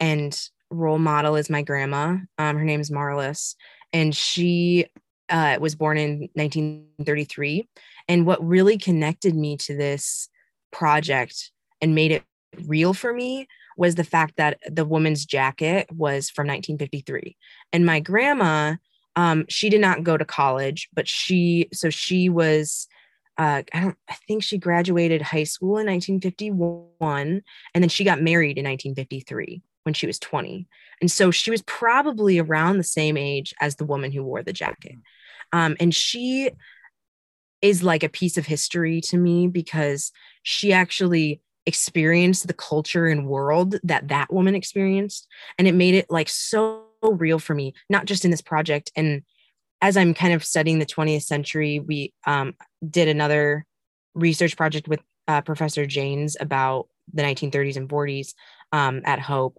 and 0.00 0.48
role 0.70 0.98
model 0.98 1.36
is 1.36 1.50
my 1.50 1.62
grandma. 1.62 2.16
Um, 2.38 2.56
her 2.56 2.64
name 2.64 2.80
is 2.80 2.90
Marlis, 2.90 3.54
and 3.92 4.14
she 4.14 4.86
uh, 5.28 5.58
was 5.60 5.74
born 5.74 5.98
in 5.98 6.28
1933. 6.34 7.68
And 8.08 8.26
what 8.26 8.44
really 8.44 8.78
connected 8.78 9.34
me 9.34 9.56
to 9.58 9.76
this 9.76 10.28
project 10.70 11.50
and 11.80 11.94
made 11.94 12.12
it 12.12 12.24
real 12.66 12.92
for 12.92 13.12
me 13.12 13.46
was 13.76 13.94
the 13.94 14.04
fact 14.04 14.36
that 14.36 14.58
the 14.68 14.84
woman's 14.84 15.24
jacket 15.24 15.88
was 15.90 16.30
from 16.30 16.46
1953. 16.46 17.36
And 17.72 17.86
my 17.86 18.00
grandma, 18.00 18.76
um, 19.16 19.44
she 19.48 19.68
did 19.68 19.80
not 19.80 20.04
go 20.04 20.16
to 20.16 20.24
college, 20.24 20.88
but 20.92 21.08
she, 21.08 21.68
so 21.72 21.90
she 21.90 22.28
was 22.28 22.88
uh, 23.38 23.62
I 23.72 23.80
don't, 23.80 23.96
I 24.08 24.14
think 24.28 24.42
she 24.42 24.58
graduated 24.58 25.22
high 25.22 25.44
school 25.44 25.78
in 25.78 25.86
1951, 25.86 27.42
and 27.74 27.82
then 27.82 27.88
she 27.88 28.04
got 28.04 28.20
married 28.20 28.58
in 28.58 28.64
1953 28.64 29.62
when 29.84 29.94
she 29.94 30.06
was 30.06 30.18
20. 30.18 30.66
And 31.00 31.10
so 31.10 31.30
she 31.30 31.50
was 31.50 31.62
probably 31.62 32.38
around 32.38 32.78
the 32.78 32.84
same 32.84 33.16
age 33.16 33.54
as 33.60 33.76
the 33.76 33.84
woman 33.84 34.12
who 34.12 34.22
wore 34.22 34.42
the 34.42 34.52
jacket. 34.52 34.96
Um, 35.52 35.76
and 35.80 35.94
she 35.94 36.50
is 37.60 37.82
like 37.82 38.02
a 38.02 38.08
piece 38.08 38.36
of 38.36 38.46
history 38.46 39.00
to 39.00 39.16
me 39.16 39.48
because 39.48 40.12
she 40.42 40.72
actually 40.72 41.40
experienced 41.66 42.46
the 42.46 42.54
culture 42.54 43.06
and 43.06 43.26
world 43.26 43.76
that 43.82 44.08
that 44.08 44.32
woman 44.32 44.54
experienced. 44.54 45.28
And 45.58 45.68
it 45.68 45.74
made 45.74 45.94
it 45.94 46.06
like 46.10 46.28
so 46.28 46.84
real 47.02 47.38
for 47.38 47.54
me, 47.54 47.74
not 47.88 48.06
just 48.06 48.24
in 48.24 48.30
this 48.30 48.42
project. 48.42 48.90
And 48.96 49.22
as 49.80 49.96
I'm 49.96 50.14
kind 50.14 50.32
of 50.32 50.44
studying 50.44 50.78
the 50.78 50.86
20th 50.86 51.22
century, 51.22 51.80
we 51.80 52.12
um, 52.26 52.54
did 52.88 53.08
another 53.08 53.66
research 54.14 54.56
project 54.56 54.88
with 54.88 55.00
uh, 55.28 55.40
Professor 55.40 55.86
Janes 55.86 56.36
about 56.38 56.88
the 57.12 57.22
1930s 57.22 57.76
and 57.76 57.88
40s 57.88 58.34
um, 58.72 59.02
at 59.04 59.18
Hope. 59.18 59.58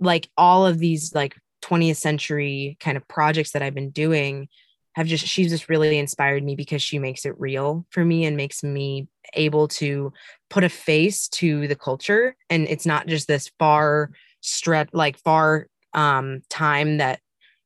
Like 0.00 0.28
all 0.36 0.66
of 0.66 0.78
these 0.78 1.14
like 1.14 1.36
20th 1.62 1.96
century 1.96 2.76
kind 2.80 2.96
of 2.96 3.06
projects 3.08 3.52
that 3.52 3.62
I've 3.62 3.74
been 3.74 3.90
doing 3.90 4.48
have 4.94 5.06
just 5.06 5.26
she's 5.26 5.50
just 5.50 5.68
really 5.68 5.98
inspired 5.98 6.42
me 6.42 6.54
because 6.54 6.82
she 6.82 6.98
makes 6.98 7.26
it 7.26 7.38
real 7.38 7.84
for 7.90 8.04
me 8.04 8.24
and 8.24 8.36
makes 8.36 8.62
me 8.62 9.08
able 9.34 9.68
to 9.68 10.12
put 10.50 10.64
a 10.64 10.68
face 10.68 11.28
to 11.28 11.66
the 11.68 11.76
culture. 11.76 12.36
And 12.48 12.66
it's 12.68 12.86
not 12.86 13.06
just 13.06 13.26
this 13.26 13.50
far 13.58 14.10
stretch 14.40 14.90
like 14.92 15.18
far 15.18 15.66
um 15.94 16.42
time 16.48 16.98
that 16.98 17.20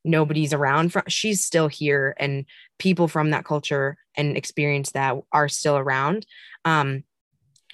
nobody's 0.04 0.52
around 0.52 0.92
from 0.92 1.02
she's 1.08 1.44
still 1.44 1.68
here 1.68 2.14
and 2.18 2.46
people 2.78 3.08
from 3.08 3.30
that 3.30 3.44
culture 3.44 3.96
and 4.16 4.36
experience 4.36 4.92
that 4.92 5.16
are 5.32 5.48
still 5.48 5.76
around. 5.76 6.24
Um 6.64 7.04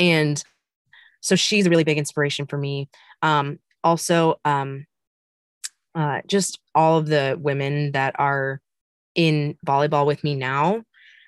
and 0.01 0.43
so 1.21 1.37
she's 1.37 1.67
a 1.67 1.71
really 1.71 1.85
big 1.85 1.99
inspiration 1.99 2.47
for 2.47 2.59
me. 2.59 2.89
Um 3.23 3.61
also 3.85 4.41
um 4.45 4.87
uh 5.95 6.23
just 6.27 6.59
all 6.75 6.99
of 6.99 7.07
the 7.07 7.39
women 7.41 7.93
that 7.93 8.17
are 8.19 8.61
in 9.15 9.57
volleyball 9.67 10.07
with 10.07 10.25
me 10.25 10.35
now. 10.35 10.83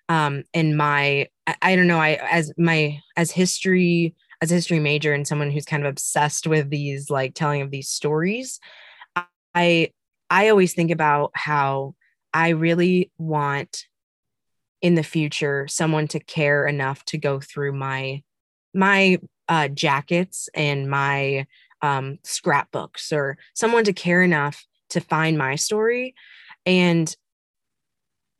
Um 0.09 0.45
and 0.55 0.77
my 0.77 1.29
I, 1.47 1.57
I 1.63 1.77
don't 1.77 1.89
know 1.89 1.99
i 1.99 2.19
as 2.31 2.53
my 2.57 3.01
as 3.17 3.31
history 3.31 4.15
as 4.41 4.51
a 4.53 4.55
history 4.55 4.79
major 4.79 5.13
and 5.13 5.27
someone 5.27 5.51
who's 5.51 5.65
kind 5.65 5.85
of 5.85 5.91
obsessed 5.91 6.47
with 6.47 6.71
these 6.71 7.11
like 7.11 7.35
telling 7.35 7.63
of 7.63 7.71
these 7.71 7.89
stories 7.89 8.61
i 9.55 9.91
I 10.31 10.49
always 10.49 10.75
think 10.75 10.91
about 10.91 11.31
how 11.35 11.95
I 12.33 12.51
really 12.51 13.11
want 13.19 13.85
in 14.83 14.95
the 14.95 15.03
future 15.03 15.67
someone 15.69 16.09
to 16.09 16.21
care 16.21 16.67
enough 16.67 17.05
to 17.07 17.19
go 17.19 17.41
through 17.41 17.73
my 17.73 18.23
my 18.75 19.19
uh, 19.49 19.69
jackets 19.69 20.49
and 20.55 20.91
my 20.91 21.47
um, 21.81 22.19
scrapbooks 22.25 23.13
or 23.13 23.39
someone 23.55 23.85
to 23.85 23.93
care 23.93 24.23
enough 24.23 24.67
to 24.91 25.01
find 25.01 25.39
my 25.39 25.55
story. 25.55 26.15
And 26.67 27.15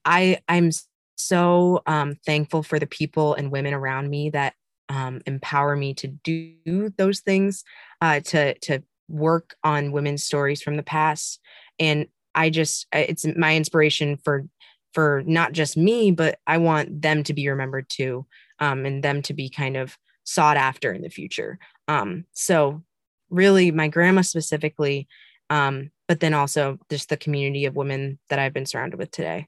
i 0.07 0.39
i'm 0.49 0.71
so 1.17 1.83
um, 1.87 2.15
thankful 2.27 2.63
for 2.63 2.79
the 2.79 2.87
people 2.87 3.35
and 3.35 3.51
women 3.51 3.75
around 3.75 4.11
me 4.11 4.31
that 4.31 4.55
um, 4.89 5.21
empower 5.27 5.75
me 5.75 5.95
to 5.95 6.09
do 6.09 6.93
those 6.97 7.21
things 7.21 7.65
uh, 8.01 8.21
to 8.21 8.55
to 8.61 8.83
work 9.09 9.55
on 9.65 9.93
women's 9.93 10.25
stories 10.25 10.63
from 10.63 10.77
the 10.77 10.83
past. 10.83 11.41
And 11.79 12.07
i 12.35 12.51
just 12.51 12.87
it's 12.93 13.27
my 13.37 13.57
inspiration 13.57 14.19
for 14.19 14.47
for 14.93 15.23
not 15.27 15.53
just 15.53 15.77
me 15.77 16.11
but 16.11 16.39
i 16.47 16.59
want 16.59 17.03
them 17.03 17.23
to 17.23 17.33
be 17.33 17.49
remembered 17.49 17.89
too 17.89 18.27
um, 18.59 18.85
and 18.85 19.03
them 19.03 19.23
to 19.23 19.35
be 19.35 19.49
kind 19.49 19.77
of 19.77 19.97
sought 20.25 20.57
after 20.57 20.93
in 20.93 21.03
the 21.03 21.09
future. 21.09 21.59
Um, 21.89 22.25
so 22.33 22.83
really 23.31 23.71
my 23.71 23.89
grandma 23.89 24.23
specifically 24.23 25.09
um, 25.49 25.91
but 26.09 26.21
then 26.21 26.35
also 26.35 26.79
just 26.91 27.09
the 27.09 27.17
community 27.17 27.65
of 27.65 27.75
women 27.75 28.19
that 28.29 28.39
i've 28.39 28.53
been 28.53 28.67
surrounded 28.67 28.99
with 28.99 29.11
today 29.11 29.47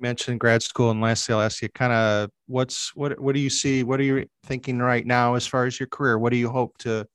mentioned 0.00 0.40
grad 0.40 0.62
school 0.62 0.90
and 0.90 1.00
lastly 1.00 1.34
i'll 1.34 1.40
ask 1.40 1.62
you 1.62 1.68
kind 1.70 1.92
of 1.92 2.28
what's 2.46 2.94
what 2.96 3.18
what 3.20 3.34
do 3.34 3.40
you 3.40 3.50
see 3.50 3.82
what 3.84 4.00
are 4.00 4.04
you 4.04 4.26
thinking 4.44 4.78
right 4.78 5.06
now 5.06 5.34
as 5.34 5.46
far 5.46 5.66
as 5.66 5.78
your 5.78 5.86
career 5.86 6.18
what 6.18 6.30
do 6.30 6.36
you 6.36 6.50
hope 6.50 6.76
to 6.78 7.06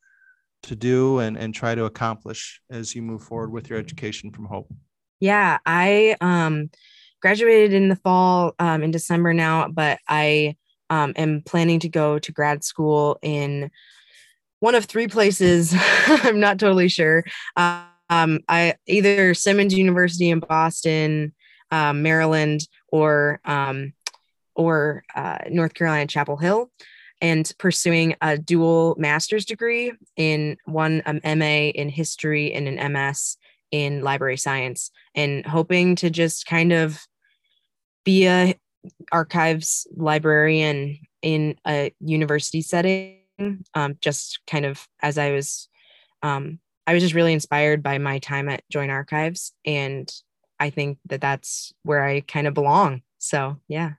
to 0.64 0.76
do 0.76 1.20
and, 1.20 1.38
and 1.38 1.54
try 1.54 1.76
to 1.76 1.86
accomplish 1.86 2.62
as 2.70 2.96
you 2.96 3.02
move 3.02 3.24
forward 3.24 3.52
with 3.52 3.70
your 3.70 3.80
education 3.80 4.32
from 4.32 4.46
Hope? 4.46 4.72
Yeah, 5.20 5.58
I 5.66 6.16
um, 6.22 6.70
graduated 7.22 7.74
in 7.74 7.90
the 7.90 7.96
fall 7.98 8.54
um, 8.60 8.84
in 8.84 8.92
December 8.92 9.34
now, 9.34 9.68
but 9.68 10.00
I 10.08 10.56
um, 10.90 11.14
am 11.16 11.42
planning 11.46 11.80
to 11.82 11.90
go 11.90 12.20
to 12.20 12.32
grad 12.32 12.64
school 12.64 13.20
in 13.22 13.70
one 14.60 14.76
of 14.76 14.86
three 14.86 15.08
places. 15.08 15.74
I'm 16.08 16.40
not 16.40 16.60
totally 16.60 16.90
sure. 16.90 17.24
Um, 17.56 18.40
I 18.48 18.76
either 18.88 19.34
Simmons 19.34 19.74
University 19.74 20.30
in 20.30 20.40
Boston, 20.40 21.34
uh, 21.72 21.94
Maryland, 21.94 22.68
or 22.88 23.40
um, 23.46 23.94
or 24.56 25.04
uh, 25.16 25.40
North 25.50 25.74
Carolina 25.74 26.08
Chapel 26.08 26.38
Hill 26.38 26.70
and 27.22 27.52
pursuing 27.58 28.16
a 28.22 28.38
dual 28.38 28.96
master's 28.98 29.46
degree 29.46 29.92
in 30.16 30.58
one 30.66 31.02
um, 31.06 31.20
MA 31.24 31.70
in 31.70 31.90
history 31.90 32.54
and 32.54 32.68
an 32.68 32.94
MS 32.94 33.38
in 33.72 34.02
library 34.02 34.38
science, 34.38 34.92
and 35.16 35.46
hoping 35.46 35.96
to 35.98 36.10
just 36.10 36.46
kind 36.46 36.72
of 36.72 37.00
be 38.04 38.26
a 38.26 38.56
archives 39.12 39.86
librarian 39.96 40.98
in 41.22 41.56
a 41.68 41.94
university 42.00 42.62
setting. 42.62 43.18
Um, 43.74 43.98
just 44.02 44.40
kind 44.48 44.66
of 44.66 44.86
as 45.02 45.18
I 45.18 45.32
was, 45.32 45.70
um, 46.24 46.60
I 46.86 46.94
was 46.94 47.02
just 47.04 47.16
really 47.16 47.32
inspired 47.32 47.82
by 47.82 47.98
my 47.98 48.20
time 48.20 48.50
at 48.50 48.64
Joint 48.70 48.92
Archives, 48.92 49.54
and 49.66 50.12
I 50.60 50.70
think 50.70 50.98
that 51.06 51.22
that's 51.22 51.74
where 51.84 52.04
I 52.04 52.22
kind 52.22 52.48
of 52.48 52.54
belong. 52.54 53.02
So 53.18 53.58
yeah. 53.68 53.94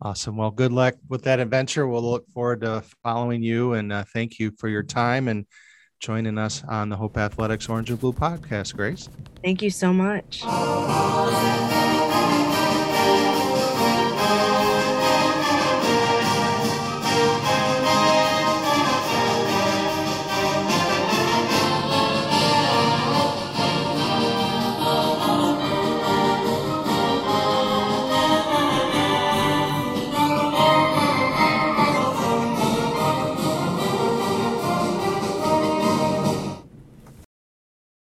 Awesome. 0.00 0.36
Well, 0.36 0.52
good 0.52 0.72
luck 0.72 0.94
with 1.08 1.24
that 1.24 1.40
adventure. 1.40 1.86
We'll 1.88 2.08
look 2.08 2.28
forward 2.28 2.60
to 2.60 2.84
following 3.02 3.42
you 3.42 3.72
and 3.72 3.92
uh, 3.92 4.04
thank 4.04 4.38
you 4.38 4.52
for 4.52 4.68
your 4.68 4.84
time 4.84 5.26
and 5.26 5.44
joining 6.00 6.38
us 6.38 6.62
on 6.68 6.88
the 6.88 6.96
Hope 6.96 7.18
Athletics 7.18 7.68
Orange 7.68 7.90
and 7.90 7.98
Blue 7.98 8.12
podcast, 8.12 8.76
Grace. 8.76 9.08
Thank 9.42 9.62
you 9.62 9.70
so 9.70 9.92
much. 9.92 10.44